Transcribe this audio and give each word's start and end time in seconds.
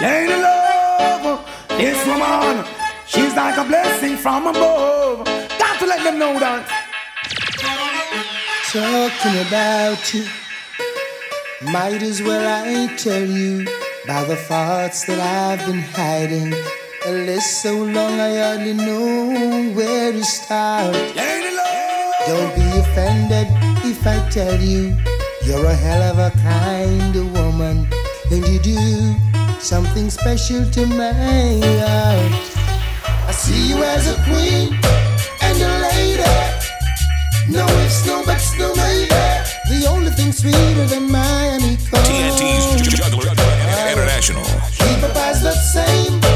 Lady 0.00 0.32
love, 0.32 1.44
this 1.70 2.06
woman, 2.06 2.64
she's 3.04 3.34
like 3.34 3.58
a 3.58 3.64
blessing 3.64 4.16
from 4.16 4.46
above. 4.46 5.26
Got 5.58 5.80
to 5.80 5.86
let 5.86 6.04
them 6.04 6.20
know 6.20 6.38
that. 6.38 6.62
Talking 8.70 9.40
about 9.48 10.14
you, 10.14 10.24
might 11.72 12.00
as 12.02 12.22
well 12.22 12.46
I 12.46 12.94
tell 12.94 13.26
you 13.26 13.64
by 14.06 14.22
the 14.22 14.36
thoughts 14.36 15.04
that 15.06 15.18
I've 15.18 15.66
been 15.66 15.80
hiding. 15.80 16.54
A 17.06 17.10
list 17.10 17.62
so 17.62 17.74
long 17.74 18.20
I 18.20 18.36
hardly 18.38 18.74
know 18.74 19.72
where 19.74 20.12
to 20.12 20.22
start. 20.22 20.94
Lady 20.94 21.56
love, 21.56 22.14
Don't 22.28 22.54
be 22.54 22.78
offended 22.78 23.48
if 23.84 24.06
I 24.06 24.28
tell 24.30 24.60
you 24.60 24.96
you're 25.44 25.66
a 25.66 25.74
hell 25.74 26.02
of 26.02 26.18
a 26.18 26.30
kind 26.38 27.16
of 27.16 27.32
woman, 27.32 27.88
and 28.30 28.46
you 28.46 28.60
do 28.60 29.27
something 29.60 30.08
special 30.10 30.64
to 30.70 30.86
my 30.86 31.12
heart. 31.12 32.32
I 33.26 33.32
see 33.32 33.68
you 33.68 33.82
as 33.82 34.06
a 34.08 34.14
queen 34.24 34.78
and 35.42 35.62
a 35.62 35.72
lady. 35.88 36.22
No 37.48 37.66
ifs, 37.84 38.06
no 38.06 38.24
buts, 38.24 38.56
no 38.58 38.74
maybe. 38.76 39.08
The 39.68 39.86
only 39.88 40.10
thing 40.10 40.32
sweeter 40.32 40.86
than 40.86 41.08
honeycomb. 41.08 42.04
TNT's 42.04 42.88
Juggler 42.88 43.30
International. 43.92 44.44
Keep 44.72 45.02
up 45.02 45.16
as 45.16 45.42
the 45.42 45.52
same 45.52 46.27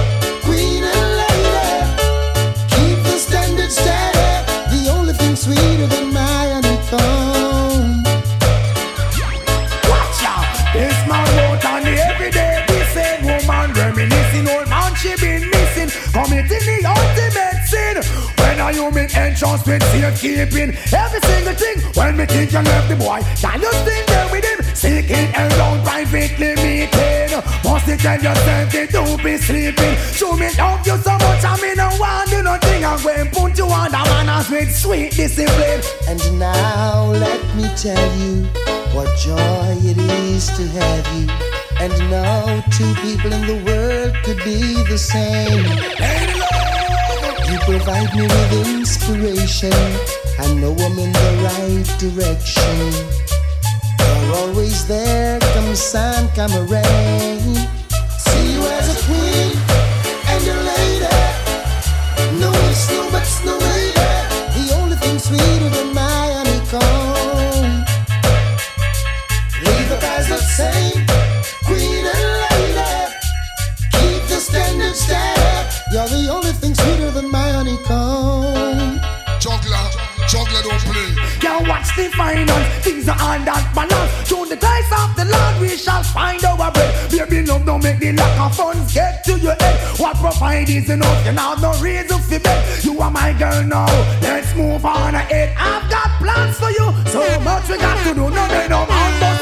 When 18.73 18.81
a 18.81 18.85
human 18.85 19.17
entrance 19.17 19.67
with 19.67 19.83
safekeeping, 19.83 20.75
every 20.95 21.21
single 21.21 21.55
thing. 21.55 21.79
When 21.95 22.17
me 22.17 22.25
think 22.25 22.53
you 22.53 22.61
left 22.61 22.89
the 22.89 22.97
boy, 22.97 23.21
can 23.37 23.61
you 23.61 23.71
still 23.71 24.07
there 24.07 24.29
with 24.33 24.45
him? 24.45 24.75
Seeking 24.75 25.29
around 25.35 25.85
privately 25.85 26.55
meeting. 26.57 27.37
Must 27.65 27.87
you 27.87 27.97
tell 27.99 28.23
yourself 28.23 28.73
that 28.73 28.89
don't 28.91 29.23
be 29.23 29.37
sleeping. 29.37 29.97
Show 30.17 30.33
me 30.37 30.49
love 30.57 30.87
you 30.87 30.97
so 30.97 31.13
much, 31.13 31.45
I 31.45 31.59
mean 31.61 31.77
no 31.77 31.91
want 32.01 32.31
do 32.31 32.43
nothing. 32.43 32.85
I'm 32.85 33.03
going 33.03 33.29
to 33.29 33.41
put 33.41 33.59
you 33.59 33.67
on 33.67 33.91
the 33.91 33.99
manners 33.99 34.49
with 34.49 34.75
sweet 34.75 35.13
discipline. 35.13 35.83
And 36.09 36.39
now 36.39 37.11
let 37.13 37.43
me 37.55 37.69
tell 37.77 38.17
you 38.17 38.47
what 38.97 39.09
joy 39.19 39.77
it 39.85 39.99
is 39.99 40.47
to 40.57 40.67
have 40.81 41.07
you. 41.13 41.29
And 41.79 41.93
no 42.11 42.63
two 42.71 42.95
people 43.05 43.33
in 43.33 43.47
the 43.47 43.63
world 43.67 44.15
could 44.25 44.39
be 44.39 44.83
the 44.89 44.97
same. 44.97 46.42
You 47.53 47.59
provide 47.59 48.17
me 48.17 48.23
with 48.23 48.67
inspiration. 48.67 49.75
I 50.39 50.55
know 50.55 50.73
I'm 50.73 50.99
in 50.99 51.13
the 51.13 51.31
right 51.45 51.85
direction. 52.01 52.77
You're 54.01 54.37
always 54.37 54.87
there, 54.89 55.39
come 55.53 55.75
sun, 55.77 56.31
come 56.35 56.51
rain. 56.67 57.55
See 58.25 58.55
you 58.55 58.63
as 58.79 58.89
a 58.89 58.99
queen 59.05 59.53
and 60.33 60.49
a 60.49 60.57
lady. 60.73 61.13
No 62.41 62.51
ifs, 62.71 62.91
no 62.91 63.11
buts, 63.11 63.45
no 63.45 63.59
maybe. 63.61 64.01
The 64.57 64.73
only 64.81 64.97
thing 64.97 65.19
sweeter 65.19 65.69
than 65.69 65.93
my 65.93 66.02
the 82.03 82.17
finance, 82.17 82.85
things 82.85 83.09
are 83.09 83.21
on 83.21 83.45
that 83.45 83.65
balance. 83.75 84.29
Through 84.29 84.47
the 84.47 84.57
dice 84.57 84.91
of 84.91 85.15
the 85.15 85.25
Lord, 85.25 85.61
we 85.61 85.77
shall 85.77 86.03
find 86.03 86.43
our 86.45 86.71
bread. 86.73 87.11
Baby, 87.11 87.47
love 87.47 87.65
don't 87.65 87.83
make 87.83 87.99
the 87.99 88.13
lack 88.13 88.41
of 88.41 88.57
funds 88.57 88.93
get 88.93 89.25
to 89.25 89.39
your 89.39 89.55
head. 89.61 89.77
What 89.99 90.17
provide 90.17 90.69
is 90.69 90.91
enough, 90.91 91.25
you 91.25 91.33
have 91.33 91.63
no 91.63 91.73
reason 91.81 92.21
to 92.21 92.41
bet. 92.41 92.85
You 92.85 93.01
are 93.01 93.11
my 93.11 93.33
girl 93.33 93.63
now, 93.65 93.87
let's 94.21 94.55
move 94.55 94.85
on 94.85 95.15
ahead. 95.15 95.55
I've 95.57 95.89
got 95.91 96.09
plans 96.19 96.59
for 96.59 96.71
you, 96.71 96.87
so 97.07 97.23
much 97.41 97.69
we 97.69 97.79
got 97.79 97.97
to 98.07 98.15
do. 98.15 98.31
No, 98.31 98.49
they 98.49 98.69
no 98.69 98.87
man, 98.87 99.42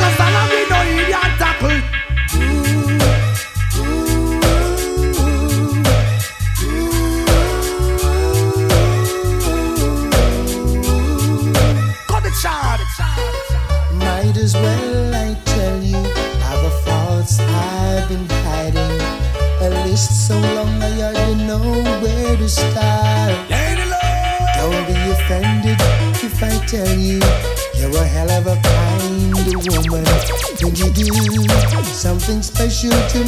tell 26.71 26.97
you 26.97 27.19
you're 27.75 28.01
a 28.01 28.07
hell 28.07 28.31
of 28.31 28.47
a 28.47 28.55
kind 28.55 29.35
woman. 29.91 30.07
And 30.63 30.79
you 30.79 30.89
do 30.93 31.07
something 31.83 32.43
special 32.43 32.91
to 32.91 33.25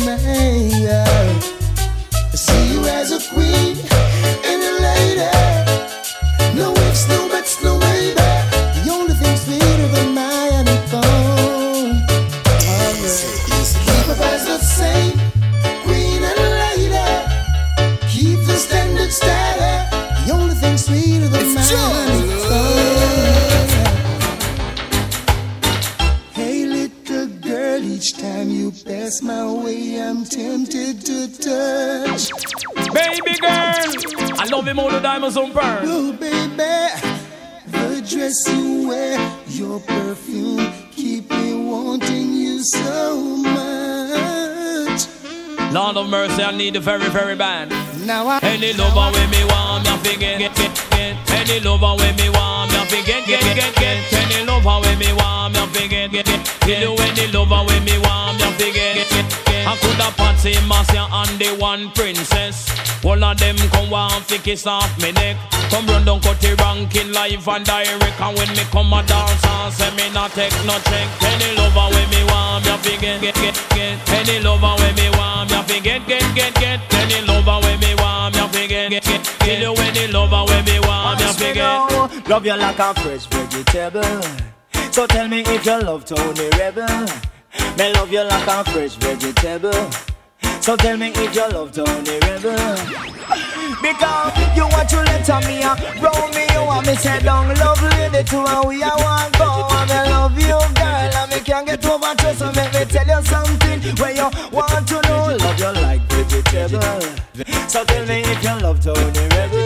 love 35.22 35.36
him 35.36 35.42
all 35.42 35.52
the 35.52 35.52
diamonds 35.52 35.52
on 35.52 35.52
pearl. 35.52 35.80
Oh, 35.84 36.12
baby, 36.12 36.56
the 37.66 38.02
dress 38.08 38.48
you 38.48 38.88
wear, 38.88 39.18
your 39.46 39.80
perfume, 39.80 40.72
keep 40.90 41.30
me 41.30 41.54
wanting 41.54 42.32
you 42.32 42.62
so 42.64 43.36
much. 43.36 45.06
Lord 45.72 45.96
of 45.96 46.08
mercy, 46.10 46.42
I 46.42 46.56
need 46.56 46.74
the 46.74 46.80
very, 46.80 47.08
very 47.10 47.36
bad. 47.36 47.70
Now 48.06 48.26
I 48.26 48.40
Any 48.42 48.72
lover 48.74 49.10
with 49.12 49.30
me 49.30 49.44
want 49.44 49.84
me 49.84 49.90
a 49.90 49.98
fi 49.98 50.16
get, 50.16 50.38
get, 50.38 50.54
get. 50.90 51.30
Any 51.30 51.60
lover 51.60 51.94
with 51.96 52.16
me 52.18 52.28
want 52.28 52.72
me 52.72 52.78
a 52.78 52.84
fi 52.86 53.02
get, 53.06 53.24
get, 53.26 53.74
get. 53.76 54.12
Any 54.12 54.44
lover 54.44 54.80
with 54.80 54.98
me 54.98 55.12
want 55.14 55.54
me 55.54 55.60
a 55.60 55.66
fi 55.68 55.88
get, 55.88 56.10
get, 56.10 56.26
get. 56.26 56.80
You 56.82 56.94
any 56.98 57.26
lover 57.32 57.64
with 57.66 57.84
me 57.84 57.98
want 58.00 58.38
me 58.38 58.44
a 58.44 58.50
I 59.72 59.76
coulda 59.80 60.12
Patsy, 60.20 60.52
Marcia 60.68 61.08
and 61.08 61.40
the 61.40 61.56
one 61.56 61.88
princess. 61.92 62.68
All 63.02 63.24
of 63.24 63.38
them 63.38 63.56
come 63.72 63.88
want 63.88 64.24
fi 64.28 64.36
kiss 64.36 64.66
off 64.66 64.92
me 65.00 65.12
neck. 65.12 65.38
Come 65.70 65.86
run 65.86 66.04
down 66.04 66.20
cut 66.20 66.38
the 66.44 66.52
ranking 66.60 67.10
live 67.10 67.48
and 67.48 67.64
direct. 67.64 68.20
And 68.20 68.36
when 68.36 68.50
me 68.52 68.64
come 68.68 68.92
a 68.92 69.00
dance 69.00 69.40
and 69.40 69.72
say 69.72 69.88
me 69.96 70.12
not 70.12 70.32
take 70.32 70.52
no 70.68 70.76
check. 70.92 71.08
Any 71.24 71.56
lover 71.56 71.88
with 71.88 72.04
me 72.12 72.20
want 72.28 72.68
me 72.68 72.72
a 72.72 72.76
fi 72.84 73.00
get, 73.00 73.20
get, 73.22 73.34
get, 73.40 73.56
get. 73.72 73.96
Any 74.12 74.44
lover 74.44 74.76
with 74.76 74.92
me 74.92 75.08
want 75.16 75.48
me 75.48 75.56
a 75.56 75.62
fi 75.64 75.80
get, 75.80 76.06
get, 76.06 76.26
get, 76.36 76.52
get. 76.60 76.80
Any 76.92 77.24
lover 77.24 77.56
with 77.64 77.80
me 77.80 77.94
want 77.96 78.36
me 78.36 78.44
a 78.44 78.48
fi 78.52 78.66
get, 78.68 78.90
get, 78.90 79.04
get. 79.08 79.24
Kill 79.40 79.60
you 79.60 79.74
any 79.88 80.12
lover 80.12 80.44
with 80.52 80.66
me 80.68 80.76
want 80.84 81.16
me 81.16 81.24
a 81.24 81.32
fi 81.32 81.52
get. 81.56 82.28
Love 82.28 82.44
you 82.44 82.56
like 82.60 82.78
a 82.78 82.92
fresh 83.00 83.24
vegetable. 83.24 84.20
So 84.92 85.06
tell 85.06 85.28
me 85.28 85.40
if 85.40 85.64
you 85.64 85.80
love 85.80 86.04
Tony 86.04 86.50
Rebel. 86.60 87.08
Me 87.78 87.92
love 87.94 88.12
you 88.12 88.22
like 88.22 88.46
a 88.46 88.64
fresh 88.70 88.96
vegetable. 88.96 89.90
So 90.60 90.76
tell 90.76 90.96
me 90.96 91.08
if 91.14 91.34
you 91.34 91.48
love 91.50 91.72
Tony 91.72 92.18
Rebel. 92.20 92.76
Because 93.82 94.56
you 94.56 94.66
want 94.68 94.88
to 94.90 94.96
let 95.02 95.26
me 95.46 95.62
uh, 95.62 95.74
roll 96.00 96.28
me, 96.30 96.46
you 96.52 96.64
want 96.64 96.86
me 96.86 96.94
say 96.94 97.18
down 97.20 97.48
love 97.56 97.82
lady 97.82 98.22
to 98.22 98.36
and 98.38 98.68
we 98.68 98.82
I 98.82 98.94
want 98.94 99.38
go. 99.38 99.66
And 99.70 99.90
I 99.90 100.10
love 100.10 100.38
you 100.38 100.46
girl 100.46 101.16
and 101.18 101.30
me 101.32 101.40
can't 101.40 101.66
get 101.66 101.84
over 101.84 102.14
to 102.14 102.34
so 102.34 102.52
make 102.52 102.72
me 102.74 102.84
tell 102.84 103.06
you 103.06 103.24
something 103.24 103.96
where 103.96 104.14
you 104.14 104.30
want 104.52 104.86
to 104.88 105.02
know. 105.02 105.36
Love 105.36 105.58
you 105.58 105.82
like 105.82 106.11
vegetable. 106.52 107.00
So 107.68 107.84
tell 107.84 108.06
me 108.06 108.20
if 108.20 108.42
you 108.44 108.60
love 108.60 108.80
Tony 108.80 109.24
Rebel. 109.32 109.64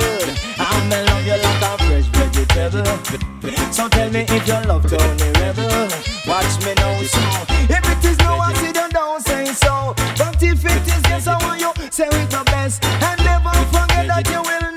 I'm 0.59 0.93
in 0.93 1.07
love 1.07 1.27
you 1.27 1.37
like 1.43 1.63
a 1.63 1.79
fresh 1.85 2.07
vegetable. 2.15 3.73
So 3.73 3.89
tell 3.89 4.11
me 4.11 4.21
if 4.21 4.47
you 4.47 4.69
love 4.69 4.87
Tony 4.89 5.31
Rebel. 5.41 5.89
Watch 6.27 6.65
me 6.65 6.75
now, 6.75 7.03
so 7.03 7.21
if 7.69 7.85
it 7.93 8.05
is 8.05 8.19
no 8.19 8.41
accident, 8.43 8.93
don't 8.93 9.21
say 9.21 9.47
so. 9.47 9.95
But 10.17 10.43
if 10.43 10.65
it 10.65 10.87
is 10.87 11.03
yes, 11.11 11.27
I 11.27 11.37
want 11.45 11.61
you 11.61 11.73
say 11.91 12.07
it 12.07 12.31
the 12.31 12.43
best, 12.47 12.85
and 12.85 13.25
never 13.25 13.51
forget 13.73 14.07
that 14.07 14.29
you 14.31 14.43
will. 14.43 14.76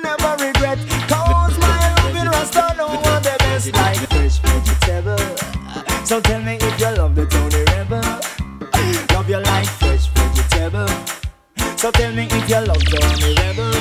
So 11.79 11.89
tell 11.91 12.11
me 12.11 12.27
if 12.29 12.49
you 12.49 12.59
love 12.59 12.83
Rebel. 12.91 13.71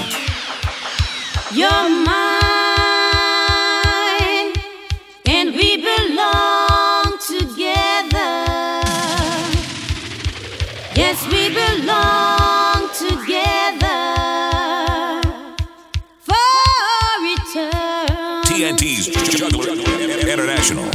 You're 1.53 1.89
mine, 2.07 2.15
and 5.27 5.53
we 5.53 5.79
belong 5.79 7.19
together. 7.27 8.47
Yes, 10.95 11.27
we 11.27 11.49
belong 11.49 12.89
together 12.95 13.99
for 16.21 16.39
eternity. 17.35 18.55
TNT's 18.55 19.07
Juggler 19.37 19.73
International. 20.31 20.89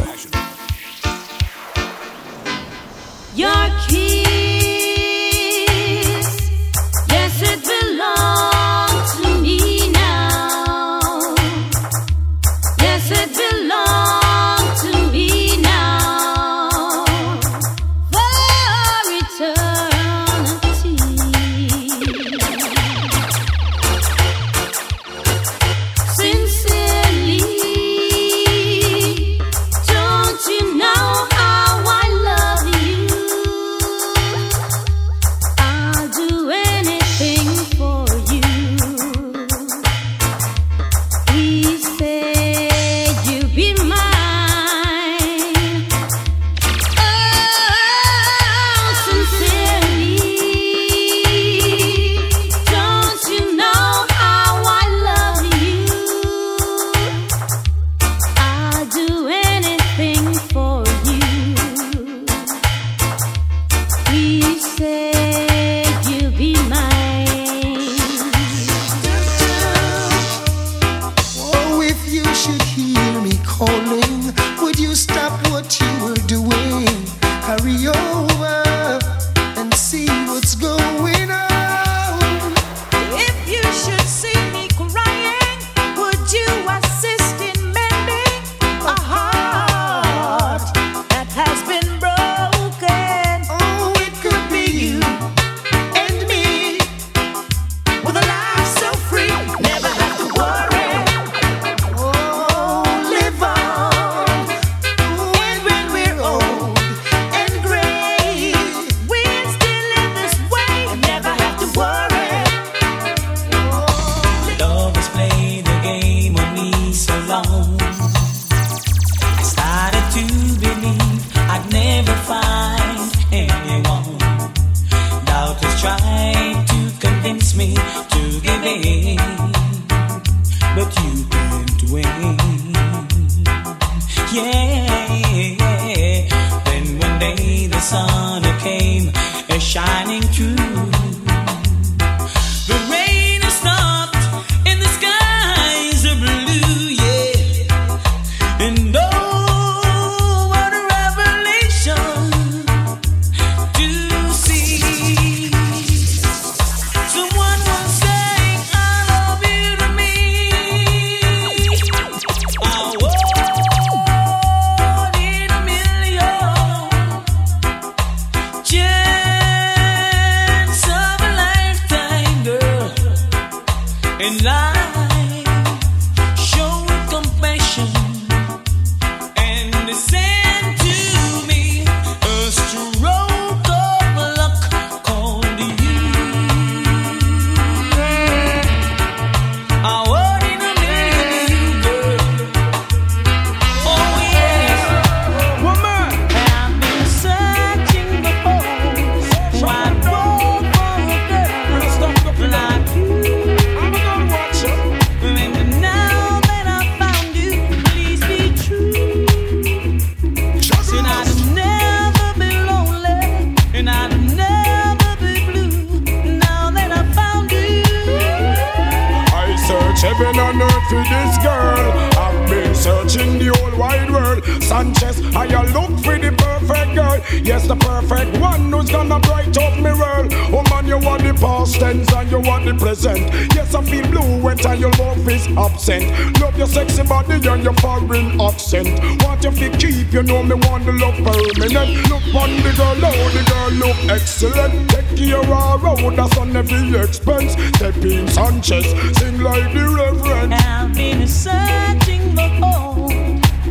excellent. 244.55 244.89
Take 244.89 245.17
care 245.17 245.39
of 245.39 245.83
road, 245.83 246.15
that's 246.15 246.37
on 246.37 246.55
every 246.55 246.99
expense. 246.99 247.53
Stepping 247.77 248.27
Sanchez, 248.27 248.85
sing 249.17 249.39
like 249.41 249.73
the 249.73 249.87
reverend. 249.87 250.53
I've 250.53 250.93
been 250.93 251.27
searching 251.27 252.35
for 252.35 252.49
whole 252.61 253.07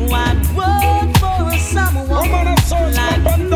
wide 0.08 0.46
world 0.56 1.16
for 1.18 1.56
someone. 1.58 2.10
Oh, 2.10 2.24
man, 2.24 2.56
search 2.58 2.96
like 2.96 3.50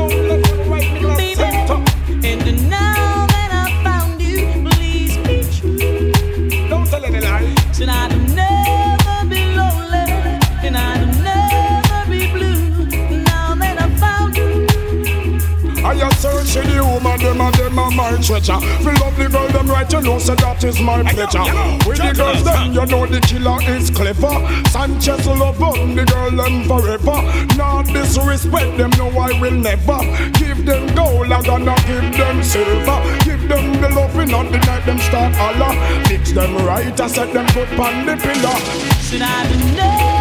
Searching 16.16 16.74
the 16.74 16.82
woman, 16.82 17.20
them 17.20 17.40
and 17.40 17.54
them 17.54 17.78
are 17.78 17.90
my 17.90 18.10
treasure. 18.22 18.58
Me 18.80 18.92
love 19.00 19.16
the 19.16 19.28
girl, 19.30 19.48
them 19.48 19.68
right, 19.68 19.92
you 19.92 20.00
know, 20.00 20.18
so 20.18 20.34
that 20.34 20.64
is 20.64 20.80
my 20.80 21.02
pleasure. 21.02 21.44
With 21.86 21.98
the 21.98 22.12
girls, 22.16 22.42
them, 22.42 22.72
you 22.72 22.86
know 22.86 23.06
the 23.06 23.20
killer 23.20 23.60
is 23.70 23.90
clever. 23.90 24.34
Sanchez 24.70 25.26
love 25.26 25.60
on 25.62 25.94
the 25.94 26.04
girl, 26.04 26.30
them 26.30 26.64
forever. 26.64 27.20
Not 27.56 27.86
disrespect 27.92 28.78
them, 28.78 28.90
no, 28.96 29.08
I 29.10 29.38
will 29.38 29.52
never. 29.52 30.00
Give 30.40 30.64
them 30.64 30.94
gold, 30.94 31.30
I'm 31.30 31.42
gonna 31.44 31.76
give 31.86 32.16
them 32.16 32.42
silver. 32.42 32.98
Give 33.24 33.46
them 33.48 33.80
the 33.80 33.90
love, 33.90 34.16
and 34.16 34.30
not 34.30 34.50
the 34.50 34.58
night, 34.58 34.86
them 34.86 34.98
start 34.98 35.36
Allah. 35.36 35.76
Fix 36.06 36.32
them 36.32 36.56
right, 36.64 36.98
I 36.98 37.06
set 37.06 37.32
them 37.32 37.46
good 37.52 37.68
on 37.78 38.06
the 38.06 38.16
pillar. 38.16 38.56
Should 39.04 39.22
I 39.22 39.46
be 39.52 39.76
known? 39.76 40.15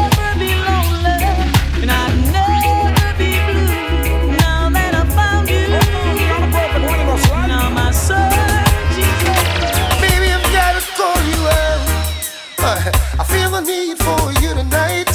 need 13.65 13.97
for 13.97 14.31
you 14.41 14.53
tonight. 14.53 15.09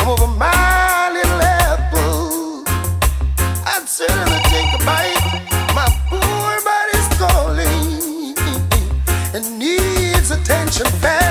I'm 0.00 0.08
over 0.08 0.26
my 0.26 1.10
little 1.12 1.40
apple. 1.40 2.64
I'd 3.66 3.88
certainly 3.88 4.40
take 4.52 4.70
a 4.74 4.84
bite. 4.84 5.16
My 5.74 5.88
poor 6.10 6.52
body's 6.68 7.08
calling 7.18 8.34
and 9.34 9.58
needs 9.58 10.30
attention 10.30 10.86
fast. 11.00 11.23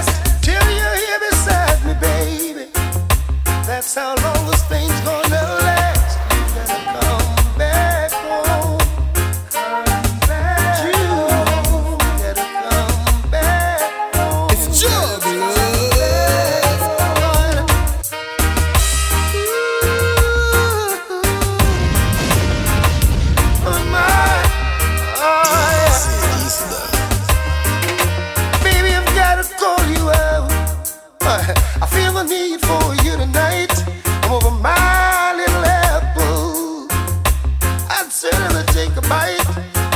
sit 38.13 38.35
and 38.35 38.55
I 38.55 38.63
take 38.65 38.95
a 38.95 39.01
bite. 39.01 39.43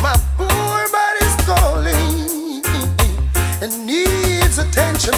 My 0.02 0.16
poor 0.38 0.82
body's 0.96 1.36
calling. 1.46 2.64
Needs 3.86 4.58
attention. 4.58 5.14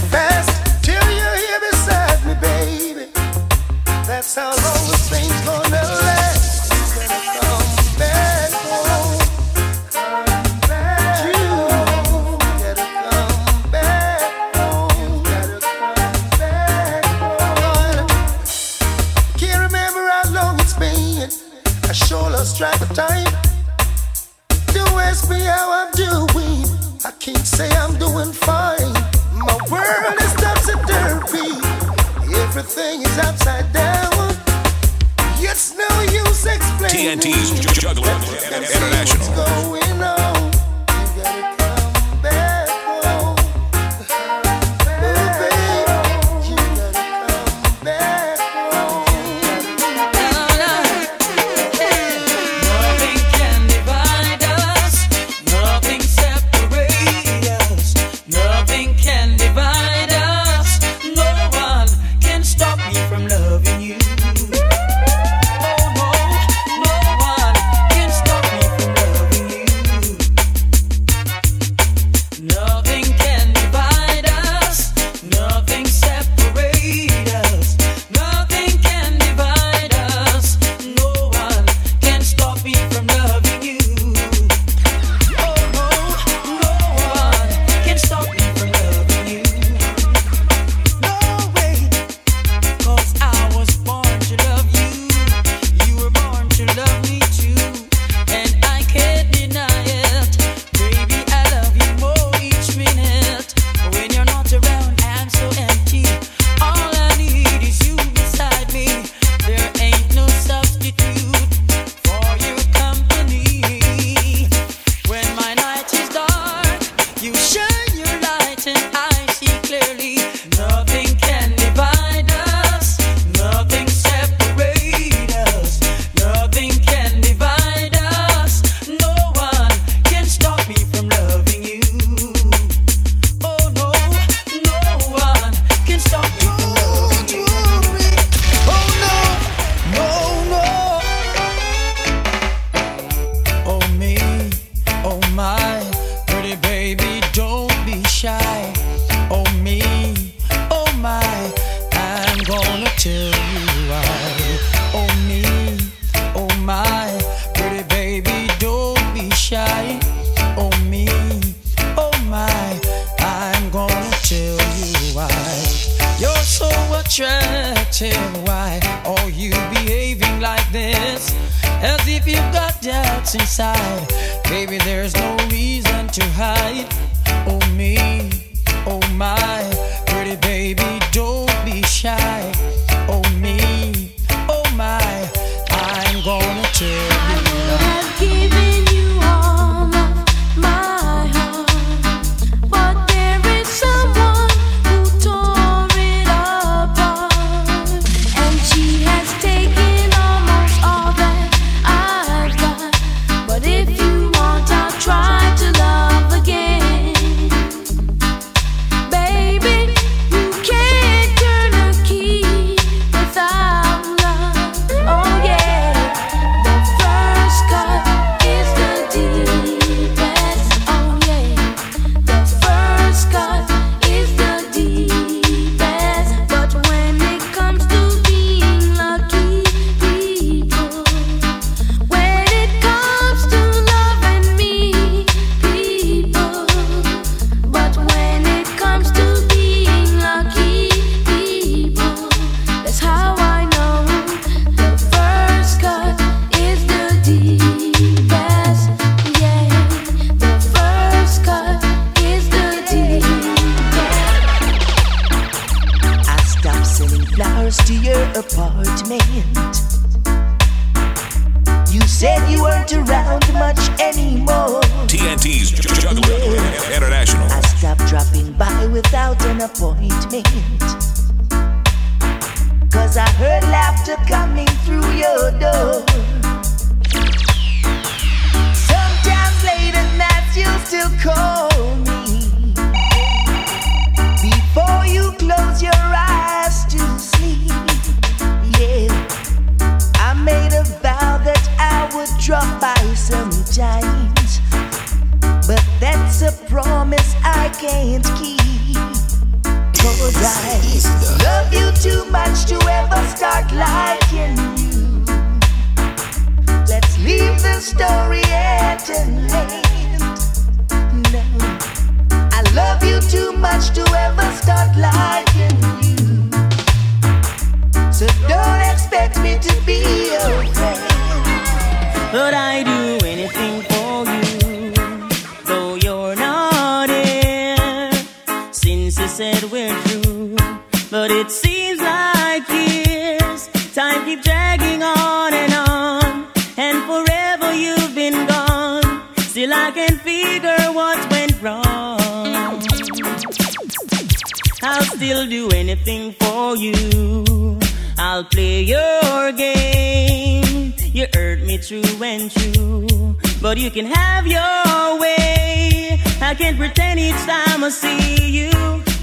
I'll 344.82 345.04
still 345.04 345.46
do 345.46 345.70
anything 345.72 346.32
for 346.34 346.76
you. 346.78 347.80
I'll 348.18 348.46
play 348.46 348.82
your 348.82 349.52
game. 349.52 350.94
You 351.12 351.28
hurt 351.34 351.62
me 351.64 351.78
true 351.80 352.24
and 352.24 352.50
true, 352.50 353.36
but 353.62 353.78
you 353.78 353.92
can 353.92 354.06
have 354.06 354.48
your 354.48 355.20
way. 355.20 356.20
I 356.42 356.56
can't 356.58 356.78
pretend 356.78 357.20
each 357.20 357.36
time 357.46 357.84
I 357.84 357.90
see 357.90 358.50
you 358.50 358.72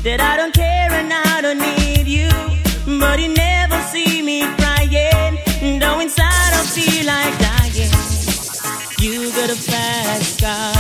that 0.03 0.21
I 0.21 0.37
don't 0.37 0.53
care 0.53 0.93
and 0.93 1.11
I 1.13 1.41
don't 1.41 1.59
need 1.59 2.07
you. 2.07 2.29
But 3.01 3.19
you 3.19 3.33
never 3.35 3.81
see 3.85 4.21
me 4.21 4.43
crying, 4.57 5.39
though 5.81 6.01
inside 6.01 6.53
I 6.53 6.63
feel 6.75 7.07
like 7.07 7.39
dying. 7.39 7.93
You 9.01 9.31
got 9.33 9.51
a 9.51 9.57
fast 9.57 10.41
car. 10.41 10.75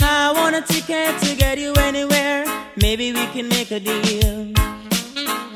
I 0.00 0.32
want 0.32 0.56
a 0.56 0.62
ticket 0.62 1.18
to 1.22 1.34
get 1.36 1.58
you 1.58 1.74
anywhere. 1.74 2.65
Maybe 2.78 3.12
we 3.12 3.26
can 3.28 3.48
make 3.48 3.70
a 3.70 3.80
deal. 3.80 4.52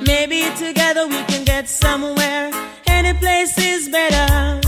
Maybe 0.00 0.40
together 0.56 1.06
we 1.06 1.22
can 1.24 1.44
get 1.44 1.68
somewhere. 1.68 2.50
Any 2.86 3.12
place 3.18 3.56
is 3.58 3.88
better. 3.90 4.60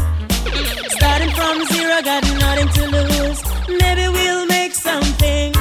Starting 0.91 1.31
from 1.31 1.65
zero, 1.73 2.03
got 2.03 2.23
nothing 2.45 2.69
to 2.69 2.87
lose. 2.97 3.43
Maybe 3.69 4.07
we'll 4.09 4.47
make 4.47 4.75
something. 4.75 5.55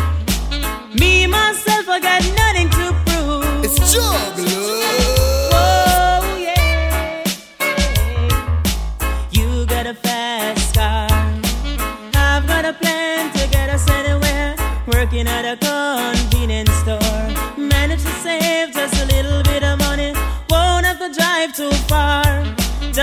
Me, 0.99 1.27
myself, 1.27 1.87
I 1.87 1.99
got 2.01 2.21
nothing 2.23 2.40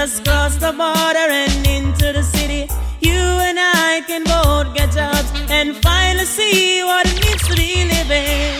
Just 0.09 0.25
cross 0.25 0.57
the 0.57 0.73
border 0.73 1.29
and 1.43 1.67
into 1.67 2.15
the 2.15 2.23
city. 2.23 2.67
You 3.01 3.21
and 3.49 3.59
I 3.61 4.03
can 4.07 4.25
both 4.25 4.75
get 4.75 4.97
out 4.97 5.27
and 5.51 5.77
finally 5.77 6.25
see 6.25 6.83
what 6.83 7.05
it 7.07 7.23
means 7.23 7.43
to 7.47 7.55
be 7.55 7.85
living. 7.85 8.57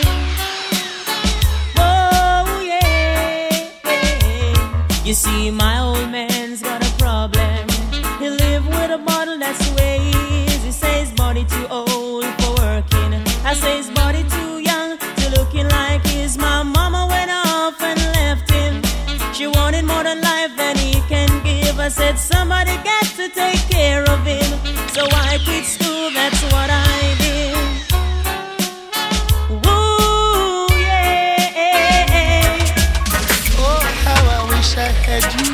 Oh, 1.75 2.61
yeah. 2.63 3.49
You 5.03 5.15
see, 5.15 5.49
my 5.49 5.79
old 5.79 6.11
man's 6.11 6.61
got 6.61 6.85
a 6.87 6.91
problem. 6.99 7.67
He 8.19 8.29
live 8.29 8.67
with 8.67 8.91
a 8.91 8.99
bottle, 9.03 9.39
that's 9.39 9.57
the 9.67 9.75
way 9.75 9.97
he 9.97 10.45
is. 10.53 10.63
He 10.63 10.71
says 10.71 11.11
body 11.13 11.45
too 11.45 11.67
old 11.71 12.25
for 12.41 12.53
working. 12.61 13.15
I 13.43 13.55
say 13.55 13.77
his 13.77 13.89
I 21.89 21.91
said 21.91 22.19
somebody 22.19 22.77
got 22.83 23.05
to 23.17 23.29
take 23.29 23.67
care 23.67 24.03
of 24.03 24.23
him. 24.23 24.45
So 24.93 25.07
I 25.09 25.39
quit 25.43 25.65
school, 25.65 26.11
that's 26.13 26.39
what 26.53 26.69
I 26.69 27.15
did. 27.17 27.57
Ooh, 29.65 30.69
yeah. 30.77 31.49
Oh, 33.57 33.81
how 34.05 34.21
I 34.37 34.39
wish 34.53 34.77
I 34.77 34.93
had 35.01 35.25
you. 35.33 35.49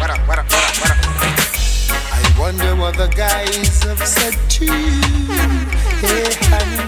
What 0.00 0.08
up, 0.08 0.26
what 0.26 0.38
up, 0.38 0.48
what 0.48 0.64
up, 0.72 0.76
what 0.78 0.88
up? 0.88 0.96
I 2.16 2.34
wonder 2.40 2.74
what 2.76 2.96
the 2.96 3.08
guys 3.08 3.82
have 3.82 4.00
said 4.08 4.38
to 4.56 4.64
you. 4.64 5.02
Hey, 6.00 6.32
honey. 6.48 6.80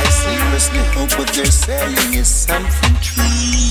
I 0.00 0.04
seriously 0.08 0.82
hope 0.96 1.12
what 1.18 1.28
they're 1.34 1.44
saying 1.44 2.14
is 2.14 2.26
something 2.26 2.96
true. 3.02 3.63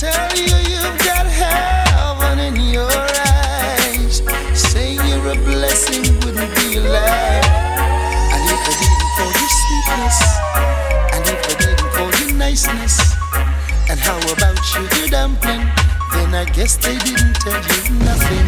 Tell 0.00 0.34
you 0.34 0.44
you've 0.44 0.98
got 1.04 1.26
heaven 1.26 2.38
in 2.38 2.56
your 2.72 2.88
eyes. 2.88 4.22
Saying 4.54 4.98
you're 5.06 5.28
a 5.28 5.36
blessing 5.44 6.14
wouldn't 6.20 6.54
be 6.56 6.78
a 6.78 6.80
lie. 6.80 7.42
And 8.32 8.42
if 8.48 8.60
they 8.64 8.76
didn't 8.80 9.12
for 9.18 9.28
your 9.28 9.50
sweetness, 9.60 10.18
and 11.12 11.24
if 11.28 11.38
they 11.44 11.54
didn't 11.66 11.92
for 11.92 12.08
your 12.16 12.32
niceness, 12.32 12.96
and 13.90 14.00
how 14.00 14.16
about 14.32 14.56
sugar 14.64 15.06
dumpling? 15.10 15.68
Then 16.14 16.34
I 16.34 16.46
guess 16.50 16.78
they 16.78 16.96
didn't 16.96 17.34
tell 17.34 17.60
you 17.60 17.94
nothing. 18.00 18.46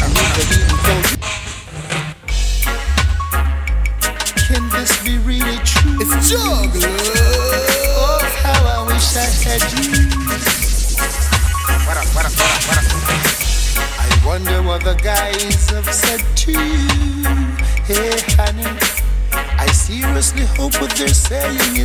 And 0.00 0.12
if 0.16 0.28
they 0.36 0.56
didn't 0.56 1.10
you, 1.10 1.15
hope 21.06 21.75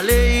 falei. 0.00 0.39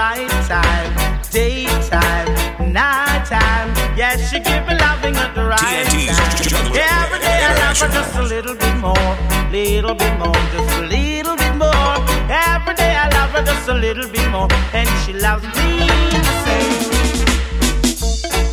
right 0.00 0.30
time, 0.48 0.92
daytime, 1.30 2.72
night 2.72 3.22
time. 3.26 3.68
Yeah, 3.98 4.16
she 4.16 4.40
give 4.40 4.64
me 4.66 4.74
loving 4.84 5.14
at 5.24 5.34
the 5.34 5.44
right 5.44 5.60
TNT's 5.60 6.16
time. 6.16 6.72
Every 6.72 7.20
day 7.26 7.38
I 7.48 7.52
love 7.62 7.76
her 7.82 7.88
just 7.98 8.14
a 8.16 8.22
little 8.22 8.56
bit 8.62 8.76
more, 8.86 9.12
little 9.52 9.94
bit 9.94 10.14
more, 10.22 10.40
just 10.54 10.72
a 10.78 10.84
little 10.94 11.36
bit 11.36 11.54
more. 11.64 11.94
Every 12.32 12.74
day 12.82 12.92
I 13.04 13.06
love 13.16 13.30
her 13.36 13.44
just 13.44 13.68
a 13.68 13.74
little 13.74 14.08
bit 14.08 14.26
more, 14.30 14.48
and 14.72 14.88
she 15.02 15.12
loves 15.12 15.44
me 15.58 15.70
the 16.16 16.34
same. 16.44 16.80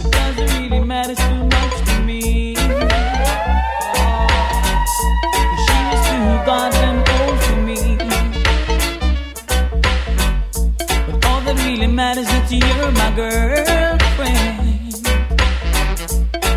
It 0.05 0.11
doesn't 0.11 0.49
really 0.61 0.81
matter. 0.83 1.36
matters 11.97 12.27
that 12.27 12.51
you're 12.51 12.91
my 12.91 13.11
girlfriend. 13.15 14.93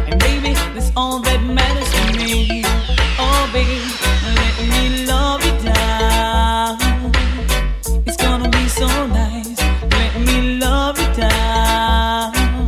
And 0.07 0.21
baby, 0.21 0.53
that's 0.75 0.93
all 0.95 1.19
that 1.21 1.41
matters 1.43 1.91
to 1.97 2.03
me. 2.19 2.63
Oh, 3.19 3.49
baby, 3.51 3.81
let 4.37 4.57
me 4.69 5.07
love 5.07 5.41
you 5.43 5.57
down. 5.65 6.77
It's 8.07 8.19
gonna 8.19 8.51
be 8.51 8.69
so 8.69 8.87
nice. 9.07 9.59
Let 9.99 10.13
me 10.29 10.59
love 10.59 11.01
you 11.01 11.11
down. 11.15 12.67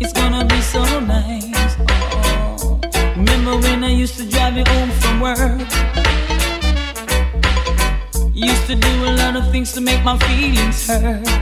It's 0.00 0.12
gonna 0.12 0.44
be 0.44 0.60
so 0.60 0.84
nice. 1.00 1.74
Oh, 1.90 2.80
remember 3.16 3.56
when 3.58 3.82
I 3.82 3.90
used 3.90 4.18
to 4.18 4.24
drive 4.24 4.56
you 4.56 4.64
home 4.68 4.90
from 5.02 5.18
work? 5.18 5.68
Used 8.32 8.66
to 8.68 8.76
do 8.76 8.92
a 9.04 9.12
lot 9.18 9.34
of 9.34 9.50
things 9.50 9.72
to 9.72 9.80
make 9.80 10.04
my 10.04 10.16
feelings 10.18 10.86
hurt. 10.86 11.41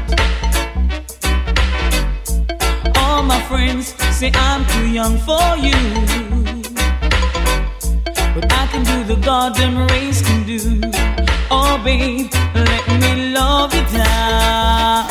say 4.21 4.31
I'm 4.35 4.67
too 4.67 4.87
young 4.87 5.17
for 5.29 5.49
you. 5.67 5.81
But 8.35 8.53
I 8.53 8.67
can 8.71 8.83
do 8.85 8.99
the 9.13 9.19
goddamn 9.25 9.87
race 9.87 10.21
can 10.21 10.45
do. 10.45 10.59
Oh, 11.51 11.81
babe, 11.83 12.31
let 12.55 12.87
me 13.01 13.33
love 13.33 13.73
you 13.73 13.85
down. 13.99 15.07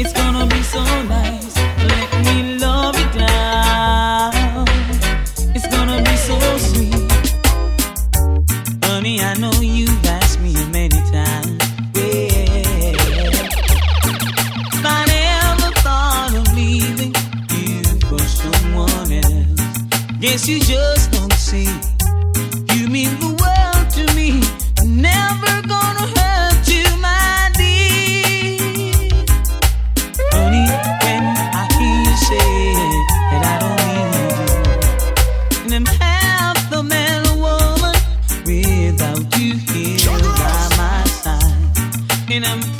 It's 0.00 0.12
gonna 0.12 0.46
be 0.54 0.62
so 0.74 0.82
nice. 1.14 1.56
Let 1.92 2.10
me 2.26 2.58
love 2.58 2.94
you 3.00 3.08
down. 3.20 3.57
to 39.30 39.38
heal 39.38 40.20
by 40.38 40.68
my 40.76 41.04
side, 41.04 42.30
and 42.30 42.44
I'm. 42.44 42.77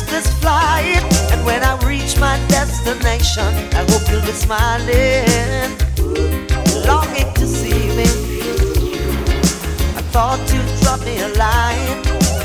catch 0.00 0.10
this 0.10 0.32
flight. 0.40 1.02
And 1.32 1.44
when 1.44 1.62
I 1.62 1.76
reach 1.86 2.18
my 2.18 2.38
destination, 2.48 3.46
I 3.74 3.84
hope 3.88 4.08
you'll 4.10 4.20
be 4.22 4.32
smiling, 4.32 5.76
longing 6.86 7.32
to 7.34 7.46
see 7.46 7.88
me. 7.96 8.04
I 9.96 10.02
thought 10.12 10.40
you'd 10.52 10.80
drop 10.82 11.00
me 11.00 11.18
a 11.20 11.28
line 11.38 12.04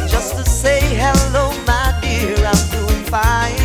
just 0.10 0.36
to 0.36 0.44
say 0.50 0.80
hello, 0.82 1.52
my 1.66 1.98
dear. 2.02 2.36
I'm 2.46 2.70
doing 2.72 3.04
fine. 3.06 3.65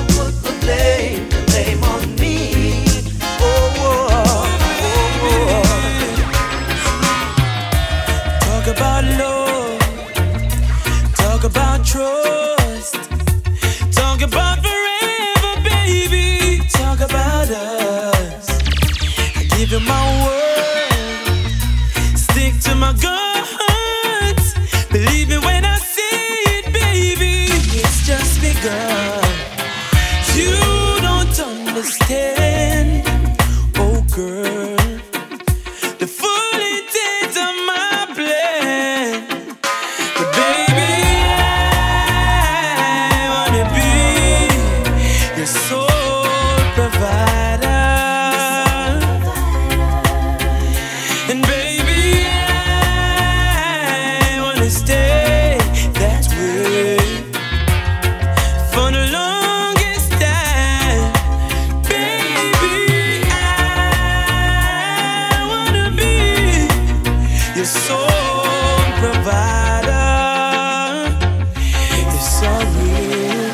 You're 72.11 72.27
so 72.39 72.49
real. 72.77 73.51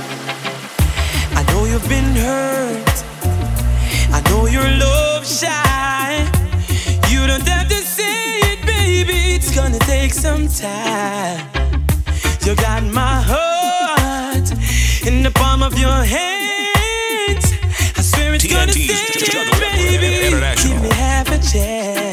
I 1.35 1.43
know 1.47 1.65
you've 1.65 1.89
been 1.89 2.15
hurt. 2.15 3.03
I 4.13 4.21
know 4.29 4.47
love 4.79 5.27
shy. 5.27 6.23
You 7.09 7.27
don't 7.27 7.45
have 7.47 7.67
to 7.67 7.75
say 7.75 8.39
it, 8.51 8.65
baby. 8.65 9.35
It's 9.35 9.53
gonna 9.53 9.79
take 9.79 10.13
some 10.13 10.47
time. 10.47 11.45
You 12.45 12.55
got 12.55 12.83
my 12.83 13.21
heart 13.31 14.49
in 15.05 15.21
the 15.21 15.31
palm 15.31 15.63
of 15.63 15.77
your 15.77 16.01
hand. 16.15 17.43
I 17.97 18.01
swear 18.01 18.35
it's 18.35 18.45
TNT's 18.45 18.53
gonna 18.53 18.71
stay, 18.71 19.97
baby. 19.99 20.31
Give 20.63 20.81
me 20.81 20.89
half 20.89 21.27
a 21.27 21.39
chance. 21.39 22.06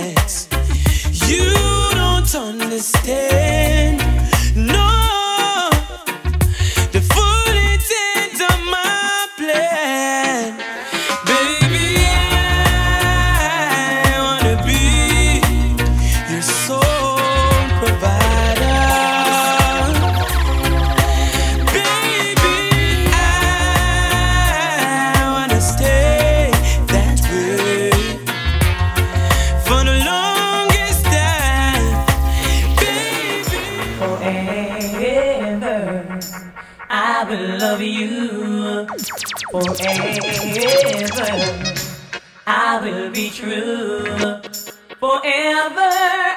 Forever. 45.20 45.90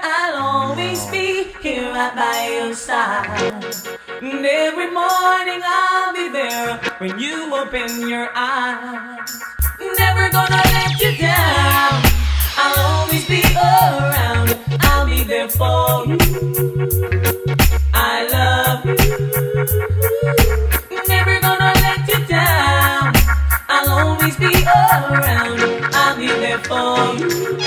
I'll 0.03 0.37
always 0.37 1.05
be 1.07 1.45
here 1.61 1.89
right 1.91 2.15
by 2.15 2.37
your 2.57 2.73
side. 2.75 3.63
And 4.21 4.45
every 4.45 4.91
morning 4.91 5.61
I'll 5.63 6.13
be 6.13 6.29
there 6.29 6.77
when 6.99 7.17
you 7.19 7.55
open 7.55 8.07
your 8.07 8.29
eyes. 8.35 9.41
Never 9.79 10.29
gonna 10.29 10.61
let 10.75 10.99
you 11.01 11.17
down. 11.17 12.03
I'll 12.57 12.79
always 12.91 13.25
be 13.27 13.41
around. 13.55 14.57
I'll 14.81 15.07
be 15.07 15.23
there 15.23 15.49
for 15.49 16.05
you. 16.05 16.17
I 17.93 18.15
love 18.35 18.85
you. 18.85 18.97
Never 21.07 21.39
gonna 21.39 21.73
let 21.85 22.01
you 22.11 22.19
down. 22.27 23.13
I'll 23.69 23.89
always 23.99 24.35
be 24.37 24.53
around. 24.65 25.59
I'll 25.95 26.15
be 26.17 26.27
there 26.27 26.59
for 26.59 27.15
you. 27.15 27.66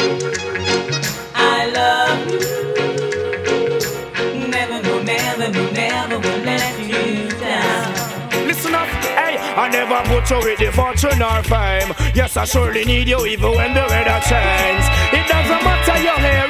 Never 9.90 10.08
put 10.08 10.30
you 10.30 10.38
with 10.38 10.58
the 10.58 10.70
fortune 10.72 11.22
or 11.22 11.42
fame. 11.42 11.92
Yes, 12.14 12.36
I 12.36 12.44
surely 12.44 12.84
need 12.84 13.08
you 13.08 13.26
even 13.26 13.50
when 13.50 13.74
the 13.74 13.82
weather 13.82 14.20
changes. 14.30 14.86
It 15.12 15.26
doesn't 15.26 15.62
matter 15.66 16.02
your 16.02 16.18
hair, 16.18 16.46